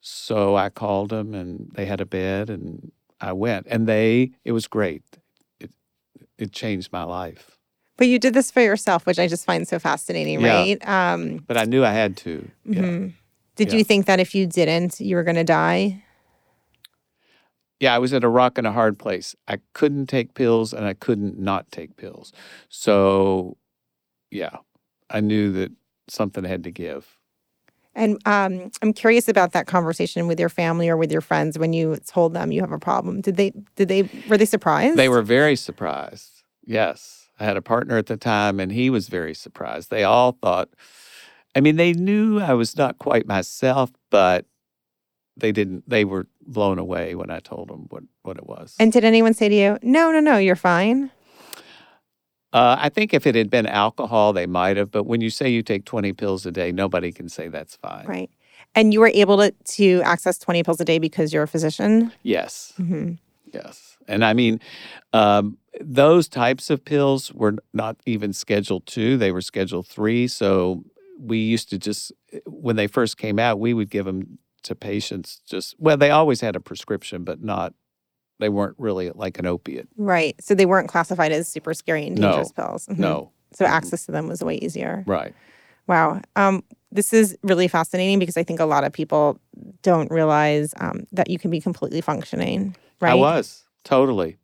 So 0.00 0.54
I 0.54 0.68
called 0.68 1.08
them 1.08 1.34
and 1.34 1.70
they 1.74 1.86
had 1.86 2.00
a 2.00 2.06
bed 2.06 2.50
and 2.50 2.92
I 3.20 3.32
went. 3.32 3.66
And 3.70 3.86
they, 3.86 4.32
it 4.44 4.52
was 4.52 4.66
great. 4.66 5.02
It, 5.60 5.70
it 6.38 6.52
changed 6.52 6.92
my 6.92 7.04
life. 7.04 7.56
but 7.96 8.08
you 8.08 8.18
did 8.18 8.34
this 8.34 8.50
for 8.50 8.60
yourself, 8.60 9.06
which 9.06 9.18
I 9.18 9.26
just 9.26 9.44
find 9.46 9.66
so 9.66 9.78
fascinating, 9.78 10.40
Yeah. 10.40 10.54
right? 10.54 10.88
Um, 10.88 11.38
But 11.46 11.56
I 11.56 11.64
knew 11.64 11.82
I 11.84 11.92
had 11.92 12.16
to. 12.18 12.50
Yeah. 12.64 12.82
mhm. 12.82 13.12
Did 13.56 13.72
Yeah. 13.72 13.78
you 13.78 13.84
think 13.84 14.04
that 14.06 14.20
if 14.20 14.34
you 14.34 14.46
didn't, 14.46 15.00
you 15.00 15.16
were 15.16 15.24
going 15.24 15.36
to 15.36 15.44
die? 15.44 16.02
yeah, 17.80 17.94
I 17.94 17.98
was 17.98 18.12
at 18.14 18.24
a 18.24 18.28
rock 18.28 18.56
and 18.58 18.66
a 18.66 18.72
hard 18.72 18.98
place. 18.98 19.34
I 19.48 19.58
couldn't 19.74 20.06
take 20.06 20.32
pills 20.34 20.72
and 20.72 20.84
I 20.86 20.94
couldn't 20.94 21.38
not 21.38 21.70
take 21.70 21.96
pills. 21.96 22.32
So, 22.70 23.56
yeah, 24.30 24.56
I 25.10 25.20
knew 25.20 25.52
that 25.52 25.72
something 26.08 26.44
had 26.44 26.64
to 26.64 26.70
give. 26.70 27.18
And 27.96 28.20
um, 28.26 28.70
I'm 28.82 28.92
curious 28.92 29.26
about 29.26 29.52
that 29.52 29.66
conversation 29.66 30.28
with 30.28 30.38
your 30.38 30.50
family 30.50 30.88
or 30.88 30.96
with 30.96 31.10
your 31.10 31.22
friends 31.22 31.58
when 31.58 31.72
you 31.72 31.96
told 32.06 32.34
them 32.34 32.52
you 32.52 32.60
have 32.60 32.70
a 32.70 32.78
problem. 32.78 33.22
Did 33.22 33.36
they? 33.36 33.52
Did 33.74 33.88
they? 33.88 34.08
Were 34.28 34.36
they 34.36 34.44
surprised? 34.44 34.96
They 34.96 35.08
were 35.08 35.22
very 35.22 35.56
surprised. 35.56 36.42
Yes. 36.64 37.28
I 37.40 37.44
had 37.44 37.56
a 37.56 37.62
partner 37.62 37.98
at 37.98 38.06
the 38.06 38.16
time 38.16 38.60
and 38.60 38.72
he 38.72 38.90
was 38.90 39.08
very 39.08 39.34
surprised. 39.34 39.90
They 39.90 40.04
all 40.04 40.32
thought, 40.32 40.70
I 41.54 41.60
mean, 41.60 41.76
they 41.76 41.92
knew 41.92 42.40
I 42.40 42.54
was 42.54 42.76
not 42.76 42.98
quite 42.98 43.26
myself, 43.26 43.90
but 44.10 44.46
they 45.36 45.52
didn't, 45.52 45.88
they 45.88 46.04
were 46.04 46.26
blown 46.46 46.78
away 46.78 47.14
when 47.14 47.30
I 47.30 47.40
told 47.40 47.68
them 47.68 47.86
what, 47.90 48.04
what 48.22 48.38
it 48.38 48.46
was. 48.46 48.74
And 48.78 48.92
did 48.92 49.04
anyone 49.04 49.34
say 49.34 49.48
to 49.48 49.54
you, 49.54 49.78
"No, 49.82 50.10
no, 50.12 50.20
no, 50.20 50.38
you're 50.38 50.56
fine"? 50.56 51.10
Uh, 52.52 52.76
I 52.78 52.88
think 52.88 53.12
if 53.12 53.26
it 53.26 53.34
had 53.34 53.50
been 53.50 53.66
alcohol, 53.66 54.32
they 54.32 54.46
might 54.46 54.76
have. 54.76 54.90
But 54.90 55.04
when 55.04 55.20
you 55.20 55.30
say 55.30 55.48
you 55.48 55.62
take 55.62 55.84
20 55.84 56.12
pills 56.12 56.46
a 56.46 56.50
day, 56.52 56.72
nobody 56.72 57.12
can 57.12 57.28
say 57.28 57.48
that's 57.48 57.76
fine. 57.76 58.06
Right. 58.06 58.30
And 58.74 58.92
you 58.92 59.00
were 59.00 59.10
able 59.12 59.38
to 59.38 59.50
to 59.50 60.02
access 60.02 60.38
20 60.38 60.62
pills 60.62 60.80
a 60.80 60.84
day 60.84 60.98
because 60.98 61.32
you're 61.32 61.42
a 61.42 61.48
physician. 61.48 62.12
Yes. 62.22 62.72
hmm 62.76 63.12
Yes. 63.52 63.96
And 64.08 64.24
I 64.24 64.32
mean, 64.34 64.60
um, 65.12 65.58
those 65.80 66.28
types 66.28 66.68
of 66.70 66.84
pills 66.84 67.32
were 67.32 67.56
not 67.72 67.96
even 68.06 68.32
Schedule 68.32 68.80
two, 68.80 69.16
they 69.16 69.32
were 69.32 69.40
Schedule 69.40 69.82
three. 69.82 70.28
So 70.28 70.84
we 71.18 71.38
used 71.38 71.70
to 71.70 71.78
just, 71.78 72.12
when 72.46 72.76
they 72.76 72.86
first 72.86 73.16
came 73.16 73.38
out, 73.38 73.58
we 73.58 73.72
would 73.72 73.88
give 73.90 74.04
them 74.04 74.38
to 74.64 74.74
patients 74.74 75.40
just, 75.46 75.74
well, 75.78 75.96
they 75.96 76.10
always 76.10 76.40
had 76.40 76.56
a 76.56 76.60
prescription, 76.60 77.24
but 77.24 77.42
not, 77.42 77.72
they 78.38 78.48
weren't 78.48 78.74
really 78.78 79.10
like 79.14 79.38
an 79.38 79.46
opiate. 79.46 79.88
Right. 79.96 80.34
So 80.40 80.54
they 80.54 80.66
weren't 80.66 80.88
classified 80.88 81.32
as 81.32 81.48
super 81.48 81.72
scary 81.74 82.06
and 82.06 82.18
No. 82.18 82.28
dangerous 82.28 82.52
pills. 82.52 82.86
Mhm. 82.86 82.98
No. 82.98 83.30
So 83.52 83.64
access 83.64 84.04
to 84.06 84.12
them 84.12 84.28
was 84.28 84.42
way 84.42 84.56
easier. 84.56 85.04
Right. 85.06 85.34
Wow. 85.86 86.20
Um, 86.36 86.62
this 86.92 87.12
is 87.12 87.36
really 87.42 87.68
fascinating 87.68 88.18
because 88.18 88.36
I 88.36 88.42
think 88.42 88.60
a 88.60 88.64
lot 88.66 88.84
of 88.84 88.92
people 88.92 89.38
don't 89.82 90.10
realize 90.10 90.74
um, 90.80 91.06
that 91.12 91.30
you 91.30 91.38
can 91.38 91.50
be 91.50 91.60
completely 91.60 92.00
functioning. 92.00 92.76
Right. 93.00 93.12
I 93.12 93.14
was 93.14 93.64
totally 93.84 94.36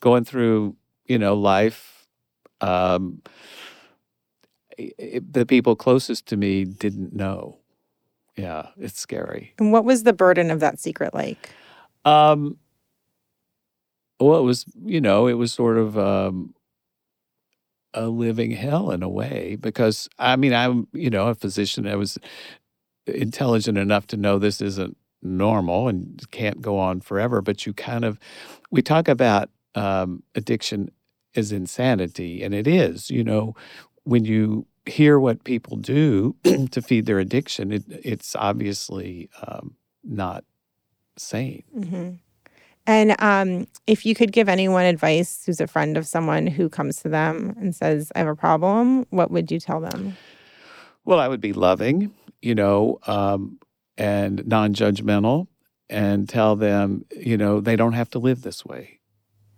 going 0.00 0.24
through, 0.24 0.76
you 1.06 1.18
know, 1.18 1.34
life. 1.34 2.06
Um, 2.60 3.22
i- 4.78 4.92
i- 5.00 5.20
the 5.30 5.46
people 5.46 5.76
closest 5.76 6.26
to 6.26 6.36
me 6.36 6.64
didn't 6.64 7.14
know. 7.14 7.58
Yeah, 8.36 8.68
it's 8.78 8.98
scary. 8.98 9.52
And 9.58 9.72
what 9.72 9.84
was 9.84 10.04
the 10.04 10.12
burden 10.12 10.50
of 10.50 10.60
that 10.60 10.78
secret 10.78 11.12
like? 11.14 11.50
Um, 12.04 12.56
well, 14.24 14.38
it 14.38 14.44
was, 14.44 14.64
you 14.84 15.00
know, 15.00 15.26
it 15.26 15.34
was 15.34 15.52
sort 15.52 15.78
of 15.78 15.98
um, 15.98 16.54
a 17.94 18.08
living 18.08 18.50
hell 18.52 18.90
in 18.90 19.02
a 19.02 19.08
way 19.08 19.56
because 19.60 20.08
I 20.18 20.36
mean, 20.36 20.54
I'm, 20.54 20.88
you 20.92 21.10
know, 21.10 21.28
a 21.28 21.34
physician. 21.34 21.86
I 21.86 21.96
was 21.96 22.18
intelligent 23.06 23.78
enough 23.78 24.06
to 24.08 24.16
know 24.16 24.38
this 24.38 24.60
isn't 24.60 24.96
normal 25.22 25.88
and 25.88 26.22
can't 26.30 26.60
go 26.60 26.78
on 26.78 27.00
forever. 27.00 27.40
But 27.40 27.66
you 27.66 27.72
kind 27.72 28.04
of, 28.04 28.18
we 28.70 28.82
talk 28.82 29.08
about 29.08 29.50
um, 29.74 30.22
addiction 30.34 30.90
as 31.34 31.52
insanity, 31.52 32.42
and 32.42 32.54
it 32.54 32.66
is. 32.66 33.10
You 33.10 33.24
know, 33.24 33.54
when 34.04 34.24
you 34.24 34.66
hear 34.86 35.18
what 35.18 35.44
people 35.44 35.76
do 35.76 36.36
to 36.70 36.82
feed 36.82 37.06
their 37.06 37.18
addiction, 37.18 37.72
it, 37.72 37.84
it's 37.88 38.34
obviously 38.36 39.30
um, 39.46 39.76
not 40.04 40.44
sane. 41.16 41.64
hmm 41.72 42.10
And 42.86 43.14
um, 43.20 43.66
if 43.86 44.04
you 44.04 44.14
could 44.14 44.32
give 44.32 44.48
anyone 44.48 44.84
advice 44.84 45.44
who's 45.46 45.60
a 45.60 45.66
friend 45.66 45.96
of 45.96 46.06
someone 46.06 46.46
who 46.46 46.68
comes 46.68 46.96
to 47.02 47.08
them 47.08 47.54
and 47.58 47.74
says, 47.74 48.10
I 48.14 48.18
have 48.18 48.28
a 48.28 48.34
problem, 48.36 49.06
what 49.10 49.30
would 49.30 49.50
you 49.50 49.60
tell 49.60 49.80
them? 49.80 50.16
Well, 51.04 51.20
I 51.20 51.28
would 51.28 51.40
be 51.40 51.52
loving, 51.52 52.12
you 52.40 52.54
know, 52.54 52.98
um, 53.06 53.58
and 53.96 54.46
non 54.46 54.74
judgmental 54.74 55.46
and 55.88 56.28
tell 56.28 56.56
them, 56.56 57.04
you 57.16 57.36
know, 57.36 57.60
they 57.60 57.76
don't 57.76 57.92
have 57.92 58.10
to 58.10 58.18
live 58.18 58.42
this 58.42 58.64
way. 58.64 59.00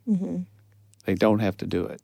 hmm 0.06 0.42
They 1.06 1.14
don't 1.14 1.38
have 1.40 1.56
to 1.58 1.66
do 1.66 1.84
it. 1.87 2.02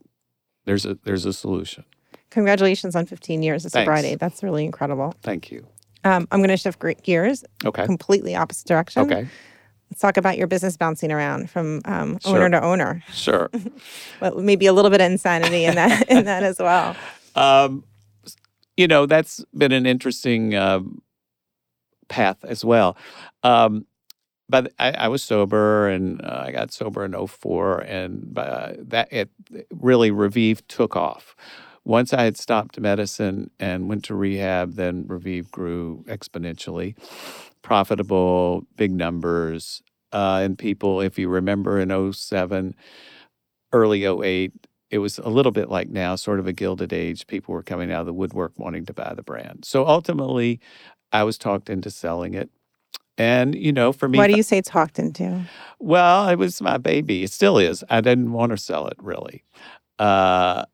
There's 0.64 0.86
a 0.86 0.98
there's 1.04 1.24
a 1.24 1.32
solution. 1.32 1.84
Congratulations 2.30 2.94
on 2.94 3.06
15 3.06 3.42
years 3.42 3.64
of 3.64 3.72
sobriety. 3.72 4.14
That's 4.14 4.42
really 4.42 4.64
incredible. 4.64 5.14
Thank 5.22 5.50
you. 5.50 5.66
Um, 6.04 6.28
I'm 6.30 6.38
going 6.40 6.50
to 6.50 6.56
shift 6.56 6.80
gears, 7.02 7.44
Okay. 7.64 7.84
completely 7.84 8.34
opposite 8.36 8.68
direction. 8.68 9.02
Okay. 9.02 9.26
Let's 9.90 10.00
talk 10.00 10.16
about 10.16 10.38
your 10.38 10.46
business 10.46 10.76
bouncing 10.76 11.10
around 11.10 11.50
from 11.50 11.80
um, 11.84 12.18
Sure. 12.20 12.36
owner 12.44 12.50
to 12.60 12.64
owner. 12.64 13.02
Sure. 13.12 13.50
But 14.20 14.36
maybe 14.38 14.66
a 14.66 14.72
little 14.72 14.90
bit 14.90 15.00
of 15.00 15.10
insanity 15.10 15.64
in 15.64 15.74
that 15.76 16.08
in 16.10 16.24
that 16.26 16.42
as 16.42 16.58
well. 16.58 16.94
Um, 17.34 17.84
you 18.76 18.86
know, 18.86 19.06
that's 19.06 19.44
been 19.56 19.72
an 19.72 19.86
interesting 19.86 20.54
um, 20.54 21.02
path 22.08 22.44
as 22.44 22.64
well. 22.64 22.96
Um, 23.42 23.86
but 24.48 24.72
I, 24.78 24.90
I 24.92 25.08
was 25.08 25.22
sober 25.22 25.88
and 25.88 26.20
uh, 26.22 26.44
I 26.46 26.52
got 26.52 26.72
sober 26.72 27.04
in 27.04 27.14
04 27.26 27.80
and 27.80 28.36
uh, 28.38 28.72
that 28.78 29.12
it 29.12 29.30
really 29.70 30.10
Revive 30.10 30.66
took 30.68 30.96
off. 30.96 31.34
Once 31.84 32.12
I 32.12 32.24
had 32.24 32.36
stopped 32.36 32.78
medicine 32.78 33.50
and 33.58 33.88
went 33.88 34.04
to 34.04 34.14
rehab, 34.14 34.74
then 34.74 35.06
Revive 35.08 35.50
grew 35.50 36.04
exponentially. 36.06 36.94
Profitable, 37.62 38.66
big 38.76 38.92
numbers, 38.92 39.82
uh, 40.12 40.40
and 40.42 40.58
people, 40.58 41.00
if 41.00 41.18
you 41.18 41.28
remember 41.28 41.78
in 41.78 42.12
07, 42.12 42.74
early 43.72 44.04
08, 44.04 44.52
it 44.90 44.98
was 44.98 45.18
a 45.18 45.28
little 45.28 45.52
bit 45.52 45.68
like 45.68 45.88
now, 45.88 46.16
sort 46.16 46.40
of 46.40 46.46
a 46.46 46.52
gilded 46.52 46.92
age. 46.92 47.26
People 47.26 47.54
were 47.54 47.62
coming 47.62 47.92
out 47.92 48.00
of 48.00 48.06
the 48.06 48.12
woodwork 48.12 48.52
wanting 48.56 48.84
to 48.86 48.92
buy 48.92 49.14
the 49.14 49.22
brand. 49.22 49.64
So 49.64 49.86
ultimately, 49.86 50.60
I 51.12 51.22
was 51.22 51.38
talked 51.38 51.70
into 51.70 51.90
selling 51.90 52.34
it. 52.34 52.50
And, 53.16 53.54
you 53.54 53.72
know, 53.72 53.92
for 53.92 54.08
me, 54.08 54.18
Why 54.18 54.26
do 54.26 54.36
you 54.36 54.42
say 54.42 54.62
talked 54.62 54.98
into? 54.98 55.42
well, 55.78 56.28
it 56.28 56.36
was 56.36 56.60
my 56.60 56.78
baby. 56.78 57.22
It 57.22 57.30
still 57.30 57.58
is. 57.58 57.84
I 57.90 58.00
didn't 58.00 58.32
want 58.32 58.50
to 58.50 58.56
sell 58.56 58.86
it 58.88 58.96
really. 58.98 59.44
Uh, 59.98 60.64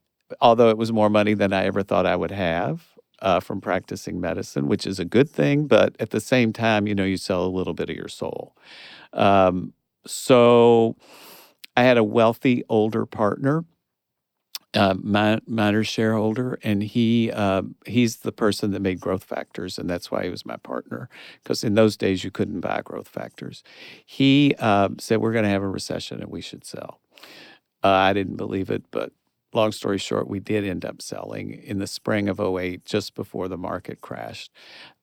although 0.40 0.70
it 0.70 0.78
was 0.78 0.92
more 0.92 1.10
money 1.10 1.34
than 1.34 1.52
I 1.52 1.64
ever 1.64 1.82
thought 1.82 2.06
I 2.06 2.16
would 2.16 2.30
have 2.30 2.84
uh, 3.20 3.40
from 3.40 3.60
practicing 3.60 4.20
medicine, 4.20 4.68
which 4.68 4.86
is 4.86 4.98
a 4.98 5.04
good 5.04 5.30
thing. 5.30 5.66
But 5.66 5.96
at 6.00 6.10
the 6.10 6.20
same 6.20 6.52
time, 6.52 6.86
you 6.86 6.94
know, 6.94 7.04
you 7.04 7.16
sell 7.16 7.44
a 7.44 7.48
little 7.48 7.74
bit 7.74 7.90
of 7.90 7.96
your 7.96 8.08
soul. 8.08 8.56
Um, 9.12 9.72
so 10.06 10.96
I 11.76 11.82
had 11.82 11.98
a 11.98 12.04
wealthy 12.04 12.64
older 12.68 13.06
partner, 13.06 13.64
uh, 14.74 14.94
mi- 15.02 15.40
minor 15.46 15.84
shareholder, 15.84 16.58
and 16.62 16.82
he 16.82 17.30
uh, 17.32 17.62
he's 17.86 18.18
the 18.18 18.32
person 18.32 18.72
that 18.72 18.80
made 18.82 19.00
growth 19.00 19.24
factors, 19.24 19.78
and 19.78 19.88
that's 19.88 20.10
why 20.10 20.24
he 20.24 20.30
was 20.30 20.46
my 20.46 20.56
partner. 20.58 21.08
Because 21.42 21.64
in 21.64 21.74
those 21.74 21.96
days 21.96 22.24
you 22.24 22.30
couldn't 22.30 22.60
buy 22.60 22.82
growth 22.84 23.08
factors. 23.08 23.62
He 24.04 24.54
uh, 24.58 24.90
said 24.98 25.20
we're 25.20 25.32
going 25.32 25.44
to 25.44 25.50
have 25.50 25.62
a 25.62 25.68
recession 25.68 26.20
and 26.20 26.30
we 26.30 26.40
should 26.42 26.64
sell. 26.64 27.00
Uh, 27.84 27.88
I 27.88 28.12
didn't 28.12 28.36
believe 28.36 28.70
it, 28.70 28.84
but 28.90 29.12
long 29.56 29.72
story 29.72 29.98
short, 29.98 30.28
we 30.28 30.38
did 30.38 30.64
end 30.64 30.84
up 30.84 31.02
selling 31.02 31.52
in 31.52 31.78
the 31.78 31.86
spring 31.86 32.28
of 32.28 32.40
08, 32.40 32.84
just 32.84 33.14
before 33.14 33.48
the 33.48 33.58
market 33.58 34.00
crashed. 34.00 34.52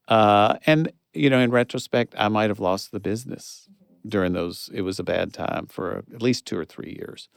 Uh, 0.07 0.55
and 0.65 0.91
you 1.13 1.29
know, 1.29 1.39
in 1.39 1.51
retrospect, 1.51 2.15
I 2.17 2.27
might 2.29 2.49
have 2.49 2.59
lost 2.59 2.91
the 2.91 2.99
business 2.99 3.67
during 4.07 4.33
those. 4.33 4.69
It 4.73 4.81
was 4.81 4.99
a 4.99 5.03
bad 5.03 5.33
time 5.33 5.67
for 5.67 6.03
at 6.13 6.21
least 6.21 6.45
two 6.45 6.57
or 6.57 6.65
three 6.65 6.95
years. 6.97 7.29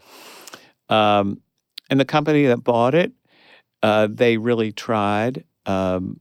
Um, 0.89 1.41
and 1.91 2.01
the 2.01 2.05
company 2.05 2.47
that 2.47 2.65
bought 2.65 2.95
it, 2.95 3.13
uh, 3.83 4.09
they 4.11 4.39
really 4.39 4.73
tried, 4.73 5.45
um, 5.67 6.21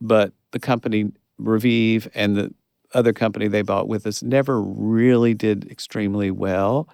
but 0.00 0.32
the 0.50 0.58
company 0.58 1.12
Revive 1.38 2.08
and 2.14 2.36
the 2.36 2.54
other 2.94 3.12
company 3.12 3.46
they 3.46 3.62
bought 3.62 3.88
with 3.88 4.06
us 4.06 4.22
never 4.22 4.60
really 4.60 5.34
did 5.34 5.70
extremely 5.70 6.30
well 6.30 6.88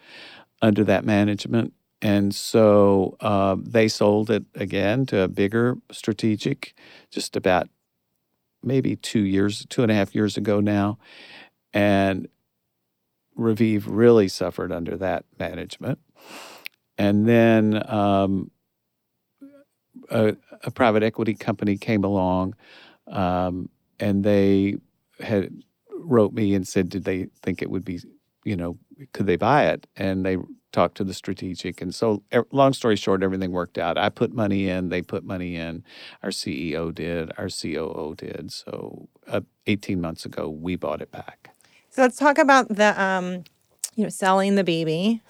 under 0.61 0.85
that 0.85 1.05
management. 1.05 1.73
And 2.03 2.35
so 2.35 3.17
uh, 3.21 3.57
they 3.61 3.87
sold 3.87 4.29
it 4.29 4.45
again 4.57 5.07
to 5.07 5.21
a 5.21 5.29
bigger 5.29 5.77
strategic, 5.93 6.75
just 7.13 7.37
about 7.37 7.69
maybe 8.63 8.97
two 8.97 9.21
years, 9.21 9.65
two 9.69 9.83
and 9.83 9.93
a 9.93 9.95
half 9.95 10.15
years 10.15 10.37
ago 10.37 10.59
now. 10.61 10.99
And 11.73 12.29
Revive 13.37 13.87
really 13.87 14.29
suffered 14.29 14.73
under 14.73 14.97
that 14.97 15.25
management. 15.39 16.01
And 16.99 17.27
then 17.27 17.83
um, 17.91 18.51
a, 20.11 20.37
a 20.65 20.71
private 20.73 21.03
equity 21.03 21.35
company 21.35 21.77
came 21.77 22.05
along 22.05 22.55
um, 23.07 23.69
and 23.99 24.25
they 24.25 24.77
had 25.21 25.63
wrote 25.91 26.33
me 26.33 26.55
and 26.55 26.67
said, 26.67 26.89
did 26.89 27.05
they 27.05 27.29
think 27.43 27.63
it 27.63 27.71
would 27.71 27.85
be, 27.85 28.01
you 28.45 28.57
know, 28.57 28.77
could 29.13 29.27
they 29.27 29.37
buy 29.37 29.67
it? 29.67 29.87
And 29.97 30.27
they 30.27 30.37
talked 30.73 30.97
to 30.97 31.05
the 31.05 31.15
strategic. 31.15 31.81
And 31.81 31.95
so, 31.95 32.23
long 32.51 32.73
story 32.73 32.97
short, 32.97 33.23
everything 33.23 33.53
worked 33.53 33.79
out. 33.79 33.99
I 33.99 34.09
put 34.09 34.33
money 34.33 34.69
in, 34.69 34.89
they 34.89 35.03
put 35.03 35.25
money 35.25 35.57
in. 35.57 35.85
Our 36.23 36.31
CEO 36.31 36.95
did, 36.95 37.31
our 37.39 37.49
COO 37.49 38.15
did. 38.17 38.53
So, 38.53 39.09
uh, 39.29 39.43
18 39.67 40.01
months 40.01 40.25
ago, 40.25 40.49
we 40.49 40.77
bought 40.77 41.01
it 41.01 41.11
back. 41.11 41.51
So 41.91 42.03
let's 42.03 42.17
talk 42.17 42.39
about 42.39 42.69
the 42.69 43.01
um, 43.01 43.45
you 43.95 44.05
know, 44.05 44.09
selling 44.09 44.55
the 44.55 44.65
baby. 44.65 45.21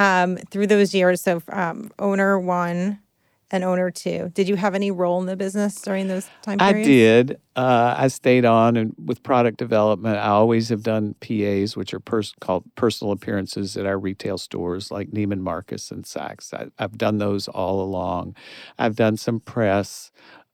Um, 0.00 0.36
through 0.36 0.68
those 0.68 0.94
years 0.94 1.26
of 1.26 1.42
um, 1.48 1.90
owner 1.98 2.38
one 2.38 3.00
and 3.50 3.64
owner 3.64 3.90
too. 3.90 4.30
did 4.34 4.48
you 4.48 4.56
have 4.56 4.74
any 4.74 4.90
role 4.90 5.20
in 5.20 5.26
the 5.26 5.36
business 5.36 5.80
during 5.80 6.08
those 6.08 6.28
time 6.42 6.58
periods? 6.58 6.86
I 6.86 6.90
did. 6.90 7.40
Uh, 7.56 7.94
I 7.96 8.08
stayed 8.08 8.44
on, 8.44 8.76
and 8.76 8.94
with 9.02 9.22
product 9.22 9.58
development, 9.58 10.16
I 10.18 10.28
always 10.28 10.68
have 10.68 10.82
done 10.82 11.14
PAs, 11.20 11.76
which 11.76 11.94
are 11.94 12.00
pers- 12.00 12.34
called 12.40 12.64
personal 12.74 13.12
appearances 13.12 13.76
at 13.76 13.86
our 13.86 13.98
retail 13.98 14.38
stores 14.38 14.90
like 14.90 15.10
Neiman 15.10 15.40
Marcus 15.40 15.90
and 15.90 16.04
Saks. 16.04 16.52
I, 16.52 16.68
I've 16.78 16.98
done 16.98 17.18
those 17.18 17.48
all 17.48 17.80
along. 17.80 18.36
I've 18.78 18.96
done 18.96 19.16
some 19.16 19.40
press, 19.40 20.10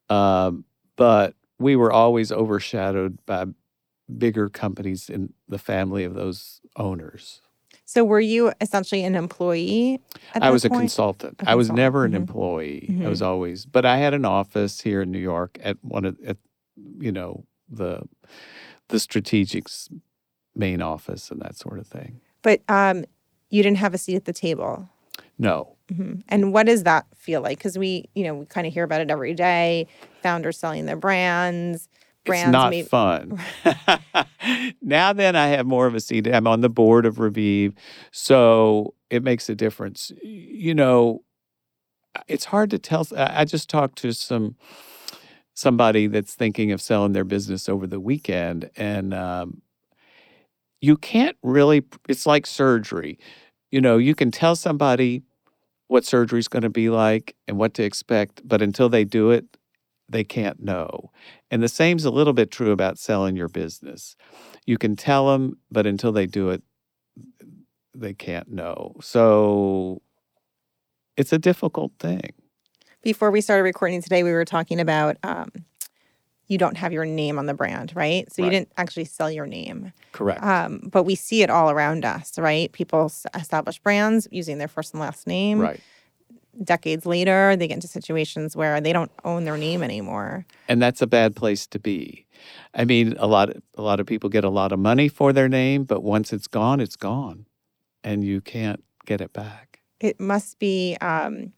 um, 0.09 0.65
but 0.97 1.35
we 1.59 1.77
were 1.77 1.93
always 1.93 2.31
overshadowed 2.31 3.19
by 3.27 3.47
bigger 4.19 4.49
companies 4.49 5.09
in 5.09 5.33
the 5.49 5.59
family 5.59 6.05
of 6.05 6.15
those 6.15 6.61
owners. 6.77 7.41
So 7.95 8.03
were 8.03 8.21
you 8.21 8.53
essentially 8.61 9.05
an 9.05 9.15
employee? 9.15 10.01
At 10.35 10.43
I 10.43 10.51
was 10.51 10.65
a 10.65 10.69
consultant. 10.69 11.41
A 11.43 11.51
I 11.51 11.55
was 11.55 11.69
consultant, 11.69 11.77
never 11.77 12.05
an 12.05 12.11
mhm. 12.13 12.17
employee. 12.17 12.87
I 12.89 12.93
Mhm. 13.05 13.09
was 13.09 13.23
always, 13.23 13.67
but 13.67 13.85
I 13.87 13.99
had 13.99 14.15
an 14.15 14.25
office 14.25 14.81
here 14.81 15.01
in 15.03 15.13
New 15.13 15.21
York 15.21 15.59
at 15.63 15.77
one 15.83 16.05
of, 16.05 16.17
at, 16.27 16.37
you 16.99 17.13
know, 17.13 17.45
the 17.71 18.03
the 18.89 18.99
strategic's 18.99 19.89
main 20.57 20.83
office 20.83 21.31
and 21.31 21.41
that 21.41 21.57
sort 21.57 21.79
of 21.79 21.87
thing. 21.87 22.21
But 22.43 22.63
um, 22.69 23.05
you 23.51 23.63
didn't 23.63 23.79
have 23.79 23.95
a 23.95 23.99
seat 23.99 24.17
at 24.17 24.25
the 24.25 24.33
table. 24.33 24.89
No, 25.39 25.77
hmm 25.95 26.15
And 26.29 26.53
what 26.53 26.67
does 26.67 26.83
that 26.83 27.07
feel 27.17 27.43
like? 27.43 27.59
Because 27.59 27.79
we, 27.79 28.09
you 28.17 28.25
know, 28.25 28.35
we 28.35 28.47
kind 28.47 28.67
of 28.67 28.73
hear 28.75 28.83
about 28.85 29.03
it 29.03 29.11
every 29.11 29.35
day. 29.35 29.87
Founders 30.23 30.59
selling 30.59 30.87
their 30.87 30.97
brands, 30.97 31.89
brands 32.25 32.49
it's 32.49 32.53
not 32.53 32.71
may- 32.71 32.83
fun. 32.83 33.41
now 34.83 35.13
then, 35.13 35.37
I 35.37 35.49
have 35.49 35.67
more 35.67 35.87
of 35.87 35.95
a 35.95 36.01
seat. 36.01 36.27
I'm 36.27 36.47
on 36.47 36.61
the 36.61 36.69
board 36.69 37.07
of 37.07 37.19
Revive, 37.19 37.75
so 38.11 38.95
it 39.11 39.23
makes 39.23 39.49
a 39.49 39.55
difference. 39.55 40.13
You 40.23 40.75
know, 40.75 41.23
it's 42.29 42.47
hard 42.47 42.71
to 42.71 42.79
tell. 42.79 43.07
I 43.17 43.41
I 43.41 43.45
just 43.45 43.69
talked 43.69 43.99
to 43.99 44.13
some 44.13 44.57
somebody 45.55 46.07
that's 46.09 46.35
thinking 46.35 46.73
of 46.73 46.81
selling 46.83 47.13
their 47.13 47.25
business 47.25 47.69
over 47.69 47.87
the 47.87 48.01
weekend, 48.01 48.71
and 48.77 49.15
um, 49.15 49.63
you 50.81 50.97
can't 50.97 51.37
really. 51.43 51.85
It's 52.09 52.27
like 52.27 52.47
surgery. 52.47 53.19
You 53.71 53.81
know, 53.81 53.99
you 53.99 54.15
can 54.15 54.31
tell 54.31 54.55
somebody 54.57 55.23
what 55.89 56.05
surgery 56.05 56.39
is 56.39 56.49
going 56.49 56.63
to 56.63 56.71
be 56.71 56.89
like 56.91 57.37
and 57.47 57.59
what 57.59 57.75
to 57.75 57.83
expect, 57.83 58.41
but 58.45 58.63
until 58.63 58.89
they 58.89 59.05
do 59.05 59.31
it, 59.31 59.45
they 60.09 60.25
can't 60.25 60.61
know. 60.63 61.11
And 61.51 61.63
the 61.63 61.69
same's 61.69 62.05
a 62.05 62.11
little 62.11 62.33
bit 62.33 62.51
true 62.51 62.73
about 62.73 62.99
selling 62.99 63.37
your 63.37 63.49
business. 63.49 64.17
You 64.67 64.79
can 64.79 64.97
tell 64.97 65.29
them, 65.33 65.59
but 65.71 65.87
until 65.87 66.13
they 66.13 66.27
do 66.27 66.51
it, 66.51 66.63
they 67.95 68.13
can't 68.13 68.51
know. 68.51 68.97
So 69.01 70.03
it's 71.17 71.33
a 71.33 71.39
difficult 71.39 71.93
thing. 71.99 72.33
Before 73.03 73.31
we 73.31 73.41
started 73.41 73.63
recording 73.63 74.03
today, 74.03 74.23
we 74.23 74.33
were 74.33 74.45
talking 74.45 74.81
about 74.81 75.17
um, 75.23 75.51
you 76.49 76.59
don't 76.59 76.77
have 76.77 76.93
your 76.93 77.05
name 77.05 77.39
on 77.39 77.47
the 77.47 77.55
brand, 77.55 77.93
right? 77.95 78.31
So 78.33 78.43
you 78.43 78.51
didn't 78.51 78.73
actually 78.77 79.05
sell 79.07 79.31
your 79.31 79.47
name. 79.47 79.93
Correct. 80.13 80.43
Um, 80.43 80.89
but 80.91 81.05
we 81.05 81.15
see 81.15 81.43
it 81.43 81.51
all 81.51 81.71
around 81.71 82.05
us, 82.05 82.39
right? 82.39 82.71
People 82.73 83.11
establish 83.35 83.79
brands 83.79 84.29
using 84.31 84.59
their 84.59 84.69
first 84.69 84.93
and 84.93 85.01
last 85.01 85.27
name. 85.27 85.61
right. 85.61 85.81
Decades 86.63 87.07
later, 87.07 87.57
they 87.57 87.67
get 87.69 87.75
into 87.75 87.89
situations 87.89 88.55
where 88.57 88.81
they 88.81 88.93
don't 88.93 89.11
own 89.25 89.45
their 89.45 89.57
name 89.57 89.83
anymore. 89.83 90.47
And 90.69 90.81
that's 90.81 91.03
a 91.03 91.07
bad 91.07 91.35
place 91.37 91.67
to 91.69 91.79
be. 91.79 92.27
I 92.75 92.85
mean, 92.85 93.15
a 93.19 93.27
lot 93.27 93.51
a 93.77 93.83
lot 93.83 94.01
of 94.01 94.07
people 94.07 94.29
get 94.31 94.45
a 94.45 94.51
lot 94.51 94.73
of 94.73 94.79
money 94.79 95.09
for 95.09 95.33
their 95.33 95.49
name, 95.49 95.85
but 95.85 96.03
once 96.03 96.33
it's 96.33 96.47
gone, 96.47 96.81
it's 96.81 96.97
gone. 96.97 97.47
And 98.03 98.23
you 98.25 98.41
can't 98.41 98.83
get 99.07 99.21
it 99.21 99.33
back. 99.33 99.81
It 100.01 100.21
must 100.21 100.59
be 100.59 100.97
um, 101.01 101.53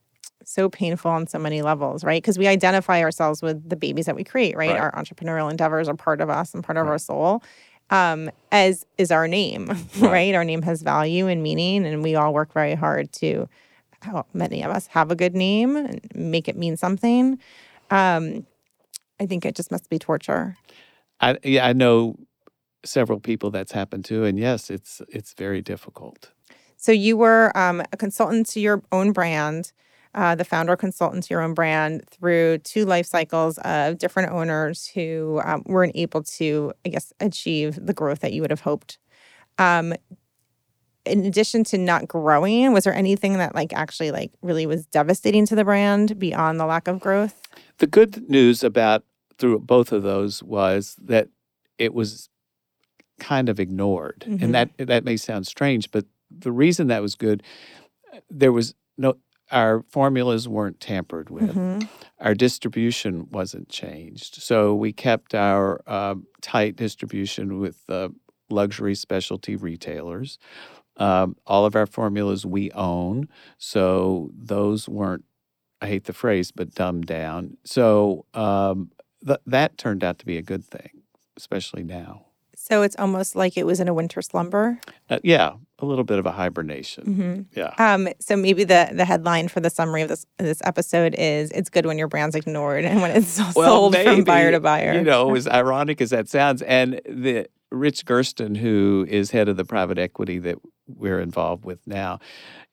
so 0.45 0.69
painful 0.69 1.11
on 1.11 1.27
so 1.27 1.39
many 1.39 1.63
levels, 1.63 2.05
right? 2.05 2.23
Because 2.23 2.39
we 2.39 2.47
identify 2.47 3.03
ourselves 3.03 3.43
with 3.43 3.69
the 3.69 3.75
babies 3.77 4.07
that 4.07 4.15
we 4.15 4.23
create, 4.23 4.57
right? 4.57 4.71
Right. 4.71 4.79
Our 4.81 4.93
entrepreneurial 4.93 5.51
endeavors 5.51 5.89
are 5.89 5.97
part 5.97 6.21
of 6.21 6.31
us 6.31 6.55
and 6.55 6.63
part 6.63 6.77
of 6.77 6.85
Right. 6.85 6.93
our 6.93 6.99
soul. 6.99 7.43
Um, 7.91 8.31
as 8.53 8.85
is 8.99 9.11
our 9.11 9.27
name, 9.29 9.67
Right. 9.99 10.11
right. 10.11 10.35
Our 10.35 10.45
name 10.45 10.63
has 10.63 10.83
value 10.83 11.27
and 11.27 11.43
meaning, 11.43 11.85
and 11.87 12.03
we 12.03 12.15
all 12.15 12.33
work 12.33 12.53
very 12.53 12.75
hard 12.75 13.13
to, 13.15 13.49
how 14.07 14.27
many 14.33 14.63
of 14.63 14.71
us 14.71 14.87
have 14.89 15.11
a 15.11 15.17
good 15.17 15.35
name 15.35 15.77
and 15.77 16.01
make 16.15 16.49
it 16.49 16.57
mean 16.57 16.77
something. 16.77 17.39
Um, 17.91 18.47
I 19.21 19.27
think 19.27 19.45
it 19.45 19.55
just 19.55 19.71
must 19.71 19.89
be 19.91 19.99
torture. 19.99 20.57
I 21.21 21.39
yeah, 21.43 21.67
I 21.67 21.73
know 21.73 22.17
several 22.85 23.21
people 23.21 23.51
that's 23.51 23.73
happened 23.73 24.05
to, 24.07 24.25
and 24.25 24.39
yes, 24.39 24.71
it's 24.71 25.03
it's 25.09 25.33
very 25.35 25.63
difficult. 25.63 26.33
So 26.77 26.93
you 26.93 27.17
were 27.17 27.57
um, 27.57 27.83
a 27.93 27.97
consultant 27.97 28.47
to 28.51 28.61
your 28.61 28.83
own 28.93 29.13
brand, 29.13 29.73
uh, 30.15 30.35
the 30.35 30.45
founder 30.45 30.77
consultant 30.77 31.25
to 31.25 31.35
your 31.35 31.43
own 31.43 31.55
brand 31.55 32.09
through 32.09 32.59
two 32.59 32.85
life 32.85 33.07
cycles 33.07 33.59
of 33.59 33.99
different 33.99 34.31
owners 34.33 34.87
who 34.89 35.41
um, 35.45 35.63
weren't 35.67 35.97
able 35.97 36.23
to, 36.23 36.73
I 36.85 36.91
guess, 36.91 37.13
achieve 37.21 37.79
the 37.85 37.95
growth 37.95 38.21
that 38.21 38.33
you 38.33 38.43
would 38.43 38.51
have 38.51 38.61
hoped. 38.61 38.99
Um, 39.59 39.95
in 41.07 41.25
addition 41.25 41.65
to 41.65 41.79
not 41.79 42.09
growing, 42.09 42.73
was 42.73 42.85
there 42.85 42.95
anything 42.95 43.35
that 43.35 43.55
like 43.55 43.73
actually 43.73 44.11
like 44.11 44.33
really 44.43 44.67
was 44.67 44.87
devastating 44.87 45.47
to 45.47 45.55
the 45.55 45.65
brand 45.65 46.19
beyond 46.19 46.59
the 46.61 46.67
lack 46.67 46.89
of 46.89 47.01
growth? 47.01 47.41
The 47.79 47.87
good 47.87 48.29
news 48.29 48.63
about 48.65 49.05
through 49.39 49.61
both 49.61 49.93
of 49.93 50.03
those 50.03 50.43
was 50.43 50.97
that 51.03 51.29
it 51.79 51.95
was 51.95 52.29
kind 53.21 53.49
of 53.49 53.59
ignored, 53.61 54.25
Mhm. 54.27 54.43
and 54.43 54.55
that 54.55 54.71
that 54.79 55.05
may 55.05 55.17
sound 55.17 55.47
strange, 55.47 55.91
but 55.91 56.05
the 56.31 56.53
reason 56.53 56.89
that 56.89 57.03
was 57.03 57.15
good, 57.15 57.43
there 58.31 58.53
was 58.53 58.75
no 58.99 59.15
our 59.53 59.85
formulas 59.91 60.49
weren't 60.49 60.81
tampered 60.81 61.31
with. 61.31 61.55
Mhm. 61.55 61.89
our 62.19 62.35
distribution 62.35 63.29
wasn't 63.31 63.69
changed. 63.69 64.37
So 64.43 64.75
we 64.75 64.91
kept 64.93 65.35
our 65.35 65.83
um, 65.87 66.27
tight 66.41 66.75
distribution 66.77 67.61
with 67.61 67.79
uh, 67.91 68.09
luxury 68.51 68.95
specialty 68.95 69.55
retailers. 69.55 70.39
Um, 70.99 71.37
all 71.47 71.67
of 71.67 71.77
our 71.77 71.87
formulas 71.87 72.47
we 72.47 72.71
own. 72.73 73.29
So 73.59 74.31
those 74.37 74.89
weren't, 74.89 75.25
I 75.83 75.87
hate 75.89 76.05
the 76.05 76.13
phrase, 76.13 76.51
but 76.53 76.75
dumbed 76.75 77.07
down. 77.07 77.57
So 77.65 78.25
um, 78.35 78.91
th- 79.27 79.41
that 79.47 79.77
turned 79.79 80.03
out 80.03 80.19
to 80.21 80.27
be 80.27 80.39
a 80.39 80.43
good 80.43 80.65
thing, 80.65 81.03
especially 81.37 81.83
now. 81.83 82.23
So 82.59 82.83
it's 82.83 82.97
almost 82.97 83.37
like 83.37 83.57
it 83.57 83.65
was 83.67 83.79
in 83.79 83.87
a 83.87 83.95
winter 83.95 84.23
slumber. 84.23 84.81
Uh, 85.11 85.19
yeah, 85.23 85.53
a 85.79 85.87
little 85.87 86.03
bit 86.03 86.19
of 86.19 86.27
a 86.27 86.33
hibernation. 86.33 87.47
hmm 87.53 87.59
Yeah. 87.61 87.75
Um, 87.79 88.09
so 88.19 88.35
maybe 88.35 88.65
the 88.65 88.89
the 88.93 89.05
headline 89.05 89.49
for 89.49 89.61
the 89.61 89.71
summary 89.71 90.03
of 90.03 90.09
this 90.09 90.27
this 90.39 90.61
episode 90.65 91.15
is 91.17 91.53
"It's 91.53 91.69
good 91.71 91.87
when 91.87 91.97
your 91.99 92.09
brand's 92.09 92.35
ignored 92.35 92.85
and 92.85 93.03
when 93.03 93.11
it's 93.13 93.29
sold 93.55 93.95
from 93.97 94.25
buyer 94.25 94.51
to 94.51 94.59
buyer." 94.61 94.95
You 94.95 95.03
know, 95.03 95.33
as 95.37 95.47
ironic 95.47 96.01
as 96.01 96.11
that 96.11 96.29
sounds, 96.29 96.63
and 96.63 97.01
the 97.09 97.47
Rich 97.71 98.05
Gersten, 98.07 98.55
who 98.57 99.07
is 99.09 99.31
head 99.31 99.49
of 99.49 99.57
the 99.57 99.65
private 99.65 99.99
equity 99.99 100.39
that 100.41 100.57
we're 100.87 101.21
involved 101.21 101.65
with 101.65 101.87
now, 101.87 102.19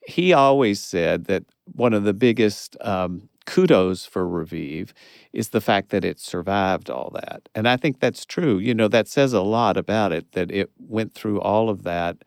he 0.06 0.34
always 0.34 0.80
said 0.80 1.26
that 1.26 1.44
one 1.74 1.94
of 1.94 2.04
the 2.04 2.14
biggest 2.14 2.78
um, 2.82 3.30
kudos 3.46 4.06
for 4.06 4.28
Revive 4.28 4.94
is 5.32 5.50
the 5.50 5.62
fact 5.62 5.90
that 5.90 6.06
it 6.06 6.20
survived 6.20 6.90
all 6.90 7.12
that, 7.14 7.50
and 7.56 7.68
I 7.68 7.78
think 7.78 8.00
that's 8.00 8.26
true. 8.26 8.58
You 8.58 8.74
know, 8.74 8.88
that 8.88 9.08
says 9.08 9.34
a 9.34 9.42
lot 9.42 9.78
about 9.78 10.12
it 10.12 10.32
that 10.34 10.52
it 10.52 10.72
went 10.78 11.14
through 11.14 11.42
all 11.42 11.70
of 11.70 11.84
that 11.84 12.18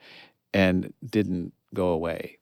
and 0.53 0.93
didn't 1.05 1.53
go 1.75 1.89
away. 1.89 2.39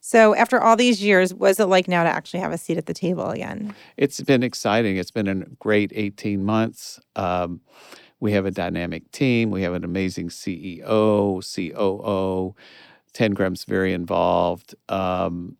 so 0.00 0.34
after 0.34 0.60
all 0.60 0.76
these 0.76 1.02
years, 1.02 1.32
what's 1.32 1.58
it 1.58 1.66
like 1.66 1.88
now 1.88 2.02
to 2.02 2.10
actually 2.10 2.40
have 2.40 2.52
a 2.52 2.58
seat 2.58 2.76
at 2.76 2.86
the 2.86 2.92
table 2.92 3.30
again? 3.30 3.74
It's 3.96 4.20
been 4.20 4.42
exciting. 4.42 4.98
It's 4.98 5.10
been 5.10 5.28
a 5.28 5.34
great 5.58 5.90
18 5.94 6.44
months. 6.44 7.00
Um, 7.16 7.60
we 8.20 8.32
have 8.32 8.46
a 8.46 8.50
dynamic 8.50 9.10
team. 9.10 9.50
We 9.50 9.62
have 9.62 9.74
an 9.74 9.84
amazing 9.84 10.28
CEO, 10.28 11.42
COO. 11.42 12.54
Tengram's 13.12 13.64
very 13.64 13.92
involved. 13.92 14.74
Um, 14.88 15.56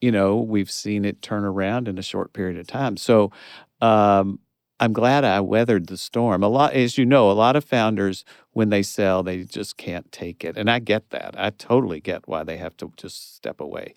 you 0.00 0.10
know, 0.10 0.36
we've 0.36 0.70
seen 0.70 1.04
it 1.04 1.22
turn 1.22 1.44
around 1.44 1.88
in 1.88 1.98
a 1.98 2.02
short 2.02 2.32
period 2.32 2.58
of 2.58 2.66
time. 2.66 2.96
So 2.96 3.32
um, 3.80 4.40
I'm 4.78 4.92
glad 4.92 5.24
I 5.24 5.40
weathered 5.40 5.86
the 5.86 5.96
storm. 5.96 6.42
A 6.42 6.48
lot, 6.48 6.74
as 6.74 6.98
you 6.98 7.06
know, 7.06 7.30
a 7.30 7.32
lot 7.32 7.56
of 7.56 7.64
founders, 7.64 8.24
when 8.52 8.68
they 8.68 8.82
sell, 8.82 9.22
they 9.22 9.44
just 9.44 9.76
can't 9.76 10.10
take 10.12 10.44
it. 10.44 10.56
And 10.56 10.70
I 10.70 10.78
get 10.78 11.10
that. 11.10 11.34
I 11.38 11.50
totally 11.50 12.00
get 12.00 12.28
why 12.28 12.42
they 12.42 12.56
have 12.56 12.76
to 12.78 12.92
just 12.96 13.36
step 13.36 13.60
away. 13.60 13.94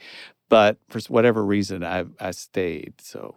But 0.48 0.78
for 0.90 1.00
whatever 1.10 1.46
reason, 1.46 1.84
I, 1.84 2.06
I 2.20 2.32
stayed. 2.32 2.96
So 3.02 3.36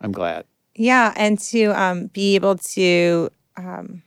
I'm 0.00 0.12
glad. 0.12 0.46
Yeah, 0.74 1.12
and 1.16 1.38
to 1.38 1.66
um, 1.80 2.06
be 2.08 2.34
able 2.34 2.56
to, 2.56 3.30
um, 3.56 4.02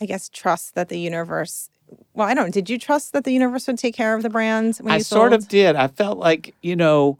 I 0.00 0.06
guess, 0.06 0.28
trust 0.28 0.74
that 0.74 0.88
the 0.88 0.98
universe. 0.98 1.70
Well, 2.14 2.28
I 2.28 2.34
don't. 2.34 2.52
Did 2.52 2.68
you 2.68 2.78
trust 2.78 3.12
that 3.12 3.24
the 3.24 3.32
universe 3.32 3.66
would 3.66 3.78
take 3.78 3.94
care 3.94 4.14
of 4.14 4.22
the 4.22 4.30
brands? 4.30 4.80
when 4.80 4.92
I 4.92 4.98
sort 4.98 5.32
of 5.32 5.48
did. 5.48 5.74
I 5.76 5.88
felt 5.88 6.18
like, 6.18 6.54
you 6.62 6.76
know, 6.76 7.18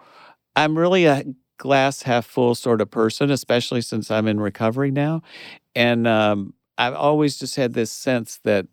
I'm 0.57 0.77
really 0.77 1.07
a 1.07 1.25
glass 1.57 2.03
half 2.03 2.27
full 2.27 2.55
sort 2.55 2.81
of 2.81 2.91
person, 2.91 3.31
especially 3.31 3.81
since 3.81 4.11
I'm 4.11 4.29
in 4.29 4.41
recovery 4.41 4.91
now. 4.91 5.23
And 5.75 6.07
um, 6.07 6.55
I've 6.77 6.95
always 6.95 7.38
just 7.38 7.57
had 7.57 7.73
this 7.75 7.91
sense 7.91 8.41
that, 8.45 8.67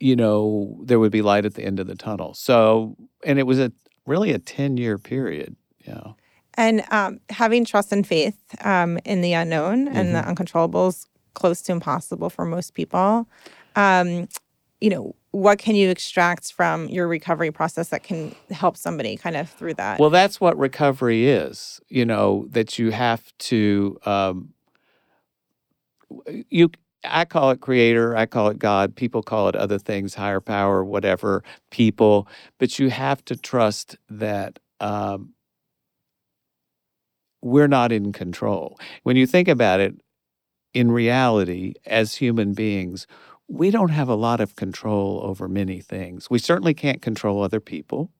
you 0.00 0.16
know, 0.16 0.78
there 0.84 0.98
would 0.98 1.12
be 1.12 1.22
light 1.22 1.44
at 1.44 1.54
the 1.54 1.64
end 1.64 1.80
of 1.80 1.86
the 1.86 1.94
tunnel. 1.94 2.34
So, 2.34 2.96
and 3.24 3.38
it 3.38 3.44
was 3.44 3.58
a 3.58 3.72
really 4.06 4.32
a 4.32 4.38
10 4.38 4.76
year 4.76 4.98
period, 4.98 5.56
you 5.78 5.92
know. 5.92 6.16
And 6.56 6.84
um, 6.90 7.20
having 7.30 7.64
trust 7.64 7.92
and 7.92 8.06
faith 8.06 8.36
um, 8.64 8.98
in 9.04 9.22
the 9.22 9.32
unknown 9.32 9.88
and 9.88 10.14
the 10.14 10.20
Mm-hmm. 10.20 10.30
uncontrollables 10.30 11.06
close 11.34 11.60
to 11.62 11.72
impossible 11.72 12.30
for 12.30 12.44
most 12.44 12.74
people. 12.74 13.28
Um, 13.76 14.28
you 14.80 14.90
know, 14.90 15.14
what 15.30 15.58
can 15.58 15.74
you 15.74 15.90
extract 15.90 16.52
from 16.52 16.88
your 16.88 17.08
recovery 17.08 17.50
process 17.50 17.88
that 17.88 18.02
can 18.02 18.34
help 18.50 18.76
somebody 18.76 19.16
kind 19.16 19.36
of 19.36 19.50
through 19.50 19.74
that? 19.74 19.98
Well, 19.98 20.10
that's 20.10 20.40
what 20.40 20.56
recovery 20.56 21.26
is. 21.26 21.80
You 21.88 22.04
know 22.04 22.46
that 22.50 22.78
you 22.78 22.90
have 22.92 23.36
to. 23.38 23.98
Um, 24.06 24.54
you, 26.50 26.70
I 27.04 27.24
call 27.24 27.50
it 27.50 27.60
creator. 27.60 28.16
I 28.16 28.26
call 28.26 28.48
it 28.48 28.58
God. 28.58 28.94
People 28.94 29.22
call 29.22 29.48
it 29.48 29.56
other 29.56 29.78
things, 29.78 30.14
higher 30.14 30.40
power, 30.40 30.84
whatever. 30.84 31.42
People, 31.70 32.28
but 32.58 32.78
you 32.78 32.90
have 32.90 33.24
to 33.24 33.36
trust 33.36 33.96
that 34.08 34.58
um, 34.80 35.34
we're 37.42 37.68
not 37.68 37.90
in 37.90 38.12
control. 38.12 38.78
When 39.02 39.16
you 39.16 39.26
think 39.26 39.48
about 39.48 39.80
it, 39.80 39.94
in 40.74 40.90
reality, 40.90 41.74
as 41.86 42.16
human 42.16 42.52
beings, 42.52 43.06
we 43.48 43.70
don't 43.70 43.90
have 43.90 44.08
a 44.08 44.14
lot 44.14 44.40
of 44.40 44.56
control 44.56 45.20
over 45.22 45.48
many 45.48 45.80
things. 45.80 46.28
We 46.28 46.38
certainly 46.38 46.74
can't 46.74 47.00
control 47.00 47.42
other 47.42 47.60
people. 47.60 48.10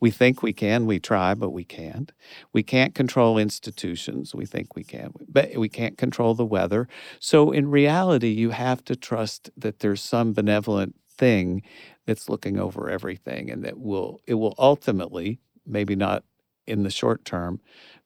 We 0.00 0.10
think 0.10 0.42
we 0.42 0.52
can, 0.52 0.86
we 0.86 0.98
try, 0.98 1.34
but 1.34 1.50
we 1.50 1.64
can't. 1.64 2.10
We 2.52 2.62
can't 2.62 2.94
control 2.94 3.36
institutions. 3.36 4.34
We 4.34 4.46
think 4.46 4.74
we 4.74 4.84
can, 4.84 5.12
but 5.28 5.56
we 5.56 5.68
can't 5.68 5.98
control 5.98 6.34
the 6.34 6.46
weather. 6.46 6.88
So 7.20 7.50
in 7.50 7.70
reality, 7.70 8.30
you 8.30 8.50
have 8.50 8.84
to 8.86 8.96
trust 8.96 9.50
that 9.56 9.80
there's 9.80 10.00
some 10.00 10.32
benevolent 10.32 10.94
thing 11.10 11.62
that's 12.06 12.28
looking 12.28 12.58
over 12.58 12.88
everything 12.88 13.50
and 13.50 13.62
that 13.64 13.78
will 13.78 14.20
it 14.26 14.34
will 14.34 14.54
ultimately, 14.58 15.38
maybe 15.66 15.94
not 15.94 16.24
in 16.66 16.82
the 16.82 16.90
short 16.90 17.24
term, 17.24 17.60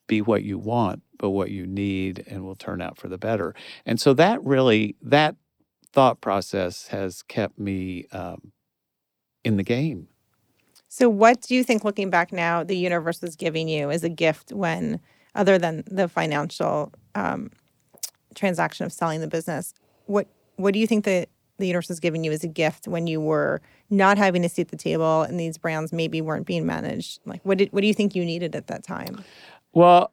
be 0.06 0.20
what 0.20 0.42
you 0.42 0.58
want, 0.58 1.02
but 1.18 1.30
what 1.30 1.50
you 1.50 1.66
need 1.66 2.24
and 2.26 2.44
will 2.44 2.56
turn 2.56 2.80
out 2.80 2.98
for 2.98 3.08
the 3.08 3.18
better. 3.18 3.54
And 3.84 4.00
so 4.00 4.14
that 4.14 4.42
really 4.44 4.96
that 5.02 5.36
thought 5.92 6.20
process 6.20 6.88
has 6.88 7.22
kept 7.22 7.58
me 7.58 8.06
um, 8.12 8.52
in 9.44 9.56
the 9.56 9.62
game. 9.62 10.08
so, 10.88 11.08
what 11.08 11.40
do 11.40 11.54
you 11.54 11.64
think, 11.64 11.84
looking 11.84 12.10
back 12.10 12.32
now, 12.32 12.62
the 12.62 12.76
universe 12.76 13.22
was 13.22 13.34
giving 13.34 13.68
you 13.68 13.90
as 13.90 14.04
a 14.04 14.08
gift 14.08 14.52
when, 14.52 15.00
other 15.34 15.56
than 15.58 15.84
the 15.90 16.06
financial 16.08 16.92
um, 17.14 17.50
transaction 18.34 18.84
of 18.84 18.92
selling 18.92 19.20
the 19.20 19.28
business, 19.28 19.72
what 20.04 20.26
what 20.56 20.74
do 20.74 20.78
you 20.78 20.86
think 20.86 21.04
that 21.04 21.28
the 21.58 21.66
universe 21.66 21.88
was 21.88 22.00
giving 22.00 22.24
you 22.24 22.32
as 22.32 22.44
a 22.44 22.48
gift 22.48 22.86
when 22.86 23.06
you 23.06 23.20
were 23.20 23.60
not 23.88 24.18
having 24.18 24.44
a 24.44 24.48
seat 24.48 24.62
at 24.62 24.68
the 24.68 24.76
table 24.76 25.22
and 25.22 25.40
these 25.40 25.56
brands 25.56 25.92
maybe 25.92 26.20
weren't 26.20 26.46
being 26.46 26.66
managed? 26.66 27.20
Like, 27.24 27.40
what 27.44 27.58
did 27.58 27.72
what 27.72 27.80
do 27.80 27.86
you 27.86 27.94
think 27.94 28.14
you 28.14 28.24
needed 28.24 28.54
at 28.54 28.66
that 28.66 28.82
time? 28.82 29.24
Well, 29.72 30.12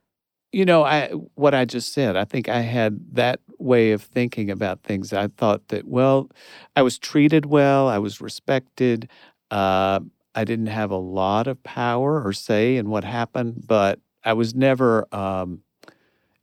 you 0.53 0.65
know, 0.65 0.83
I 0.83 1.09
what 1.35 1.53
I 1.53 1.65
just 1.65 1.93
said. 1.93 2.15
I 2.15 2.25
think 2.25 2.47
I 2.47 2.61
had 2.61 2.99
that 3.13 3.39
way 3.57 3.91
of 3.91 4.03
thinking 4.03 4.51
about 4.51 4.83
things. 4.83 5.11
I 5.11 5.27
thought 5.27 5.67
that 5.69 5.87
well, 5.87 6.29
I 6.75 6.83
was 6.83 6.99
treated 6.99 7.47
well, 7.47 7.89
I 7.89 7.97
was 7.97 8.21
respected. 8.21 9.09
Uh, 9.51 9.99
I 10.35 10.43
didn't 10.45 10.67
have 10.67 10.91
a 10.91 10.97
lot 10.97 11.47
of 11.47 11.61
power 11.63 12.23
or 12.23 12.33
say 12.33 12.77
in 12.77 12.89
what 12.89 13.03
happened, 13.03 13.63
but 13.67 13.99
I 14.23 14.33
was 14.33 14.55
never, 14.55 15.07
um, 15.13 15.61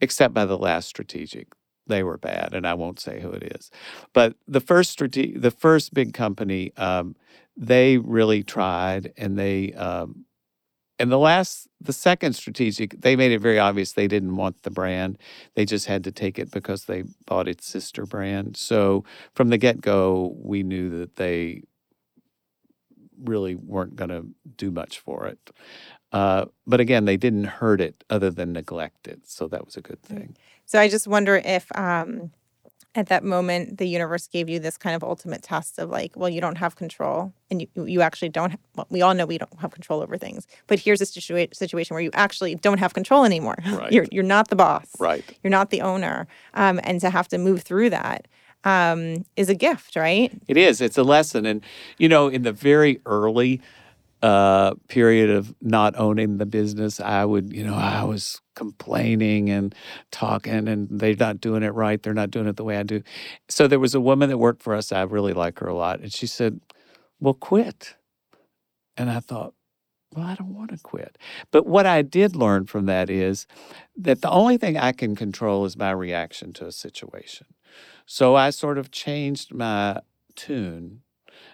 except 0.01 0.35
by 0.35 0.45
the 0.45 0.59
last 0.59 0.89
strategic. 0.89 1.49
They 1.87 2.03
were 2.05 2.19
bad, 2.19 2.55
and 2.55 2.67
I 2.67 2.75
won't 2.75 3.01
say 3.01 3.21
who 3.21 3.31
it 3.33 3.57
is. 3.57 3.71
But 4.13 4.37
the 4.47 4.61
first 4.61 4.91
strate- 4.91 5.41
the 5.41 5.51
first 5.51 5.95
big 5.95 6.15
company, 6.15 6.73
um, 6.77 7.17
they 7.57 7.99
really 7.99 8.43
tried, 8.45 9.13
and 9.17 9.39
they 9.39 9.73
um, 9.75 10.25
and 11.01 11.11
the 11.11 11.19
last, 11.19 11.67
the 11.81 11.95
second 11.95 12.35
strategic, 12.35 13.01
they 13.01 13.17
made 13.17 13.33
it 13.33 13.39
very 13.39 13.59
obvious 13.59 13.93
they 13.93 14.07
didn't 14.07 14.37
want 14.37 14.63
the 14.63 14.71
brand. 14.71 15.17
They 15.55 15.65
just 15.65 15.87
had 15.87 16.05
to 16.05 16.13
take 16.13 16.39
it 16.39 16.51
because 16.51 16.85
they 16.85 17.05
bought 17.27 17.49
its 17.49 17.67
sister 17.67 18.05
brand. 18.05 18.59
So 18.59 19.05
from 19.33 19.49
the 19.49 19.57
get 19.57 19.81
go, 19.81 20.37
we 20.39 20.63
knew 20.63 20.91
that 21.01 21.17
they 21.17 21.63
really 23.25 23.55
weren't 23.55 23.97
going 23.97 24.11
to 24.11 24.27
do 24.57 24.71
much 24.71 24.99
for 24.99 25.27
it. 25.27 25.39
Uh, 26.13 26.45
but 26.67 26.81
again, 26.81 27.07
they 27.07 27.17
didn't 27.17 27.45
hurt 27.45 27.81
it 27.81 28.05
other 28.11 28.31
than 28.31 28.53
neglect 28.53 29.09
it. 29.09 29.21
So 29.25 29.49
that 29.49 29.65
was 29.65 29.79
a 29.79 29.81
good 29.81 30.03
thing. 30.03 30.37
So 30.67 30.79
I 30.79 30.89
just 30.89 31.09
wonder 31.09 31.37
if 31.37 31.67
um, 31.77 32.31
at 32.95 33.07
that 33.07 33.23
moment 33.23 33.79
the 33.79 33.87
universe 33.87 34.27
gave 34.27 34.49
you 34.49 34.59
this 34.59 34.77
kind 34.77 34.97
of 34.97 35.05
ultimate 35.05 35.43
test 35.43 35.79
of 35.79 35.91
like, 35.91 36.13
well, 36.17 36.29
you 36.29 36.41
don't 36.41 36.57
have 36.59 36.77
control, 36.77 37.33
and 37.51 37.63
you 37.63 37.69
you 37.87 38.01
actually 38.01 38.29
don't. 38.29 38.55
Well, 38.77 38.87
we 38.91 39.03
all 39.03 39.15
know 39.15 39.27
we 39.27 39.39
don't 39.39 39.61
have 39.61 39.71
control 39.71 40.03
over 40.03 40.17
things, 40.17 40.47
but 40.67 40.79
here's 40.79 41.01
a 41.01 41.05
situa- 41.05 41.55
situation 41.55 41.95
where 41.95 42.03
you 42.03 42.11
actually 42.15 42.55
don't 42.57 42.79
have 42.79 42.95
control 42.95 43.25
anymore. 43.25 43.57
Right. 43.71 43.93
You're 43.93 44.07
you're 44.11 44.25
not 44.25 44.49
the 44.49 44.57
boss. 44.57 44.89
Right. 44.99 45.25
You're 45.43 45.51
not 45.51 45.71
the 45.71 45.81
owner, 45.81 46.27
um, 46.55 46.81
and 46.83 47.01
to 47.01 47.11
have 47.11 47.29
to 47.29 47.39
move 47.39 47.63
through 47.63 47.91
that 47.91 48.27
um, 48.65 49.25
is 49.37 49.49
a 49.49 49.55
gift, 49.55 49.97
right? 49.97 50.33
It 50.49 50.57
is. 50.57 50.81
It's 50.81 50.99
a 50.99 51.03
lesson. 51.03 51.47
And, 51.47 51.63
you 51.99 52.09
know, 52.09 52.29
in 52.29 52.43
the 52.43 52.53
very 52.53 53.01
early 53.07 53.61
uh, 54.23 54.75
period 54.89 55.31
of 55.31 55.55
not 55.63 55.99
owning 55.99 56.39
the 56.39 56.47
business, 56.47 57.01
I 57.01 57.25
would, 57.25 57.53
you 57.53 57.65
know, 57.65 57.75
I 57.75 58.05
was 58.05 58.41
complaining 58.57 59.51
and 59.51 59.75
talking, 60.13 60.69
and 60.69 60.89
they're 60.91 61.17
not 61.17 61.41
doing 61.41 61.63
it 61.63 61.75
right. 61.75 62.03
They're 62.03 62.15
not 62.15 62.31
doing 62.31 62.47
it 62.47 62.57
the 62.57 62.65
way 62.65 62.77
I 62.79 62.83
do. 62.83 63.03
So 63.49 63.67
there 63.69 63.81
was 63.81 63.95
a 63.95 64.01
woman 64.01 64.29
that 64.31 64.39
worked 64.39 64.63
for 64.63 64.75
us. 64.75 64.93
I 64.93 65.03
really 65.03 65.33
like 65.33 65.59
her 65.61 65.69
a 65.69 65.75
lot. 65.77 66.01
And 66.01 66.13
she 66.13 66.27
said, 66.27 66.61
Well, 67.21 67.35
quit. 67.35 67.97
And 68.97 69.11
I 69.11 69.21
thought, 69.21 69.55
well, 70.15 70.27
I 70.27 70.35
don't 70.35 70.55
want 70.55 70.71
to 70.71 70.79
quit. 70.79 71.19
But 71.53 71.67
what 71.67 71.87
I 71.87 72.03
did 72.03 72.35
learn 72.35 72.67
from 72.67 72.87
that 72.87 73.11
is 73.11 73.47
that 73.97 74.23
the 74.23 74.31
only 74.31 74.57
thing 74.57 74.77
I 74.77 74.93
can 74.93 75.15
control 75.15 75.65
is 75.65 75.77
my 75.77 75.93
reaction 75.93 76.53
to 76.55 76.67
a 76.67 76.73
situation. 76.73 77.47
So 78.07 78.35
I 78.35 78.51
sort 78.51 78.79
of 78.79 78.91
changed 78.91 79.55
my 79.55 80.01
tune. 80.35 81.03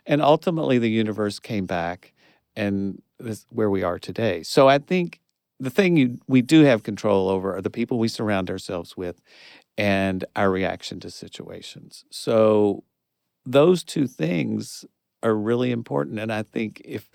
And 0.07 0.23
ultimately, 0.23 0.79
the 0.79 0.91
universe 0.91 1.39
came 1.39 1.67
back, 1.67 2.15
and 2.57 3.03
this 3.19 3.47
where 3.51 3.71
we 3.71 3.83
are 3.83 3.99
today. 3.99 4.43
So 4.43 4.69
I 4.69 4.79
think 4.79 5.21
the 5.59 5.71
thing 5.71 5.97
you, 5.97 6.19
we 6.27 6.43
do 6.43 6.65
have 6.65 6.83
control 6.83 7.29
over 7.29 7.57
are 7.57 7.63
the 7.63 7.71
people 7.71 7.99
we 7.99 8.09
surround 8.09 8.51
ourselves 8.51 8.97
with 8.97 9.21
and 9.79 10.25
our 10.35 10.51
reaction 10.51 11.01
to 11.01 11.11
situations. 11.11 12.05
So 12.11 12.85
those 13.45 13.85
two 13.85 14.07
things 14.07 14.85
are 15.23 15.35
really 15.35 15.71
important. 15.71 16.19
And 16.19 16.33
I 16.33 16.43
think 16.43 16.83
if 16.85 17.11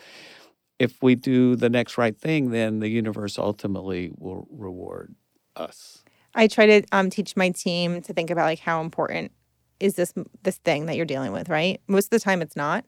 if 0.79 1.03
we 1.03 1.13
do 1.13 1.55
the 1.55 1.69
next 1.69 1.99
right 1.99 2.17
thing, 2.17 2.49
then 2.49 2.79
the 2.79 2.89
universe 2.89 3.37
ultimately 3.37 4.11
will 4.17 4.47
reward 4.49 5.13
us. 5.55 6.03
I 6.33 6.47
try 6.47 6.65
to 6.65 6.83
um, 6.91 7.11
teach 7.11 7.35
my 7.35 7.49
team 7.49 8.01
to 8.01 8.13
think 8.13 8.31
about 8.31 8.45
like 8.45 8.59
how 8.59 8.81
important 8.81 9.31
is 9.79 9.95
this 9.95 10.13
this 10.41 10.57
thing 10.57 10.87
that 10.87 10.95
you're 10.95 11.05
dealing 11.05 11.33
with, 11.33 11.49
right? 11.49 11.79
Most 11.87 12.05
of 12.05 12.09
the 12.11 12.19
time, 12.19 12.41
it's 12.41 12.55
not. 12.55 12.85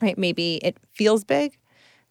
Right? 0.00 0.16
Maybe 0.16 0.56
it 0.62 0.78
feels 0.92 1.24
big, 1.24 1.57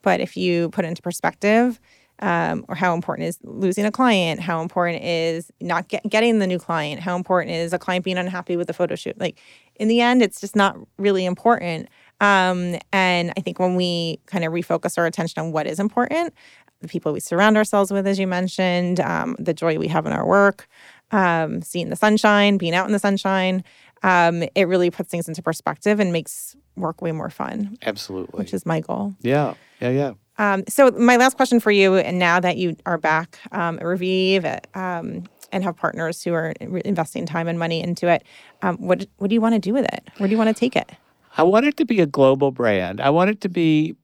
but 0.02 0.20
if 0.20 0.38
you 0.38 0.70
put 0.70 0.86
into 0.86 1.02
perspective, 1.02 1.80
um, 2.20 2.66
or 2.68 2.76
how 2.76 2.94
important 2.96 3.28
is 3.28 3.38
losing 3.44 3.86
a 3.86 3.92
client, 3.92 4.40
how 4.40 4.62
important 4.62 5.04
is 5.04 5.52
not 5.62 5.88
get, 5.88 6.08
getting 6.10 6.40
the 6.40 6.48
new 6.48 6.58
client, 6.58 7.02
how 7.02 7.16
important 7.16 7.56
is 7.56 7.74
a 7.74 7.80
client 7.80 8.04
being 8.04 8.18
unhappy 8.18 8.58
with 8.58 8.68
the 8.68 8.74
photo 8.74 8.96
shoot. 8.96 9.20
Like 9.20 9.40
in 9.76 9.88
the 9.88 10.02
end, 10.02 10.22
it's 10.22 10.42
just 10.42 10.56
not 10.56 10.78
really 10.98 11.26
important. 11.26 11.90
Um, 12.20 12.76
and 12.92 13.32
I 13.38 13.42
think 13.42 13.60
when 13.60 13.76
we 13.76 14.20
kind 14.26 14.44
of 14.44 14.52
refocus 14.52 14.98
our 14.98 15.06
attention 15.06 15.44
on 15.44 15.52
what 15.52 15.68
is 15.68 15.80
important, 15.80 16.34
the 16.82 16.88
people 16.88 17.14
we 17.14 17.20
surround 17.20 17.58
ourselves 17.58 17.92
with, 17.92 18.08
as 18.08 18.20
you 18.20 18.28
mentioned, 18.28 19.00
um, 19.00 19.36
the 19.40 19.54
joy 19.54 19.78
we 19.78 19.88
have 19.88 20.06
in 20.06 20.14
our 20.14 20.26
work, 20.26 20.68
um, 21.12 21.62
seeing 21.62 21.90
the 21.90 21.96
sunshine, 21.96 22.58
being 22.58 22.74
out 22.74 22.88
in 22.88 22.94
the 22.94 23.00
sunshine, 23.00 23.64
um, 24.04 24.44
it 24.56 24.68
really 24.68 24.90
puts 24.90 25.10
things 25.10 25.28
into 25.28 25.42
perspective 25.42 26.00
and 26.00 26.12
makes 26.14 26.56
work 26.76 27.02
way 27.02 27.12
more 27.12 27.30
fun, 27.30 27.78
Absolutely. 27.86 28.38
which 28.38 28.54
is 28.54 28.66
my 28.66 28.80
goal. 28.80 29.14
yeah, 29.22 29.54
yeah, 29.82 29.90
yeah. 29.90 30.14
Um, 30.40 30.64
so 30.70 30.92
my 30.92 31.18
last 31.18 31.36
question 31.36 31.60
for 31.60 31.72
you, 31.72 31.96
and 31.96 32.20
now 32.20 32.40
that 32.40 32.58
you 32.58 32.76
are 32.86 32.98
back 33.00 33.40
um, 33.52 33.80
at 33.80 33.86
Revive 33.86 34.46
um, 34.76 35.24
and 35.52 35.64
have 35.64 35.76
partners 35.76 36.24
who 36.24 36.34
are 36.34 36.54
re- 36.62 36.82
investing 36.86 37.26
time 37.26 37.48
and 37.48 37.58
money 37.58 37.82
into 37.82 38.08
it, 38.08 38.24
um, 38.62 38.78
what 38.78 39.08
what 39.18 39.30
do 39.30 39.34
you 39.34 39.42
want 39.42 39.56
to 39.56 39.60
do 39.60 39.74
with 39.74 39.86
it? 39.86 40.08
Where 40.18 40.28
do 40.28 40.32
you 40.32 40.38
want 40.38 40.50
to 40.56 40.60
take 40.60 40.76
it? 40.76 40.92
I 41.38 41.44
want 41.44 41.66
it 41.66 41.78
to 41.78 41.86
be 41.86 42.02
a 42.02 42.06
global 42.06 42.52
brand. 42.52 43.02
I 43.02 43.10
want 43.10 43.32
it 43.32 43.42
to 43.42 43.50
be, 43.50 43.96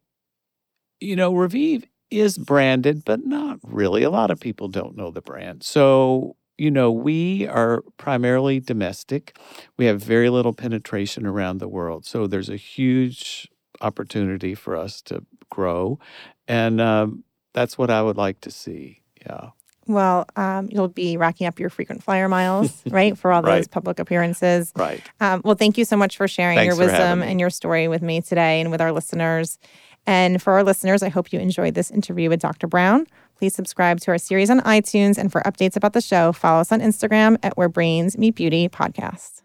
you 0.99 1.15
know, 1.15 1.33
Revive 1.33 1.85
is 2.09 2.37
branded, 2.37 3.03
but 3.05 3.25
not 3.25 3.59
really. 3.63 4.03
A 4.03 4.09
lot 4.09 4.31
of 4.31 4.39
people 4.39 4.67
don't 4.67 4.95
know 4.95 5.11
the 5.11 5.21
brand. 5.21 5.63
So, 5.63 6.35
you 6.57 6.71
know, 6.71 6.91
we 6.91 7.47
are 7.47 7.83
primarily 7.97 8.59
domestic. 8.59 9.37
We 9.77 9.85
have 9.85 10.01
very 10.01 10.29
little 10.29 10.53
penetration 10.53 11.25
around 11.25 11.59
the 11.59 11.67
world. 11.67 12.05
So 12.05 12.27
there's 12.27 12.49
a 12.49 12.57
huge 12.57 13.49
opportunity 13.81 14.55
for 14.55 14.75
us 14.75 15.01
to 15.03 15.25
grow. 15.49 15.99
And 16.47 16.79
um, 16.79 17.23
that's 17.53 17.77
what 17.77 17.89
I 17.89 18.01
would 18.01 18.17
like 18.17 18.41
to 18.41 18.51
see. 18.51 19.01
Yeah. 19.25 19.49
Well, 19.85 20.25
um, 20.35 20.69
you'll 20.71 20.87
be 20.87 21.17
racking 21.17 21.45
up 21.47 21.59
your 21.59 21.69
frequent 21.69 22.03
flyer 22.03 22.29
miles, 22.29 22.81
right, 22.89 23.17
for 23.17 23.33
all 23.33 23.41
those 23.41 23.67
public 23.67 23.99
appearances. 23.99 24.71
Right. 24.75 25.01
Um, 25.19 25.41
well, 25.43 25.55
thank 25.55 25.77
you 25.77 25.85
so 25.85 25.97
much 25.97 26.15
for 26.15 26.27
sharing 26.27 26.57
Thanks 26.57 26.77
your 26.77 26.85
wisdom 26.85 27.21
and 27.21 27.39
your 27.39 27.49
story 27.49 27.87
with 27.87 28.01
me 28.01 28.21
today 28.21 28.61
and 28.61 28.71
with 28.71 28.79
our 28.79 28.91
listeners. 28.91 29.59
And 30.05 30.41
for 30.41 30.53
our 30.53 30.63
listeners, 30.63 31.03
I 31.03 31.09
hope 31.09 31.31
you 31.31 31.39
enjoyed 31.39 31.75
this 31.75 31.91
interview 31.91 32.29
with 32.29 32.41
Dr. 32.41 32.67
Brown. 32.67 33.07
Please 33.37 33.55
subscribe 33.55 33.99
to 34.01 34.11
our 34.11 34.17
series 34.17 34.49
on 34.49 34.59
iTunes. 34.61 35.17
And 35.17 35.31
for 35.31 35.41
updates 35.41 35.75
about 35.75 35.93
the 35.93 36.01
show, 36.01 36.31
follow 36.31 36.61
us 36.61 36.71
on 36.71 36.79
Instagram 36.79 37.37
at 37.43 37.57
Where 37.57 37.69
Brains 37.69 38.17
Meet 38.17 38.35
Beauty 38.35 38.69
Podcast. 38.69 39.41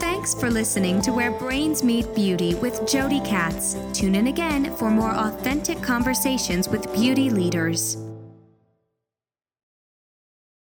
Thanks 0.00 0.34
for 0.34 0.50
listening 0.50 1.00
to 1.02 1.12
Where 1.12 1.30
Brains 1.30 1.82
Meet 1.82 2.14
Beauty 2.14 2.54
with 2.56 2.86
Jodi 2.86 3.20
Katz. 3.20 3.76
Tune 3.92 4.14
in 4.14 4.26
again 4.26 4.76
for 4.76 4.90
more 4.90 5.12
authentic 5.12 5.80
conversations 5.82 6.68
with 6.68 6.92
beauty 6.92 7.30
leaders. 7.30 7.96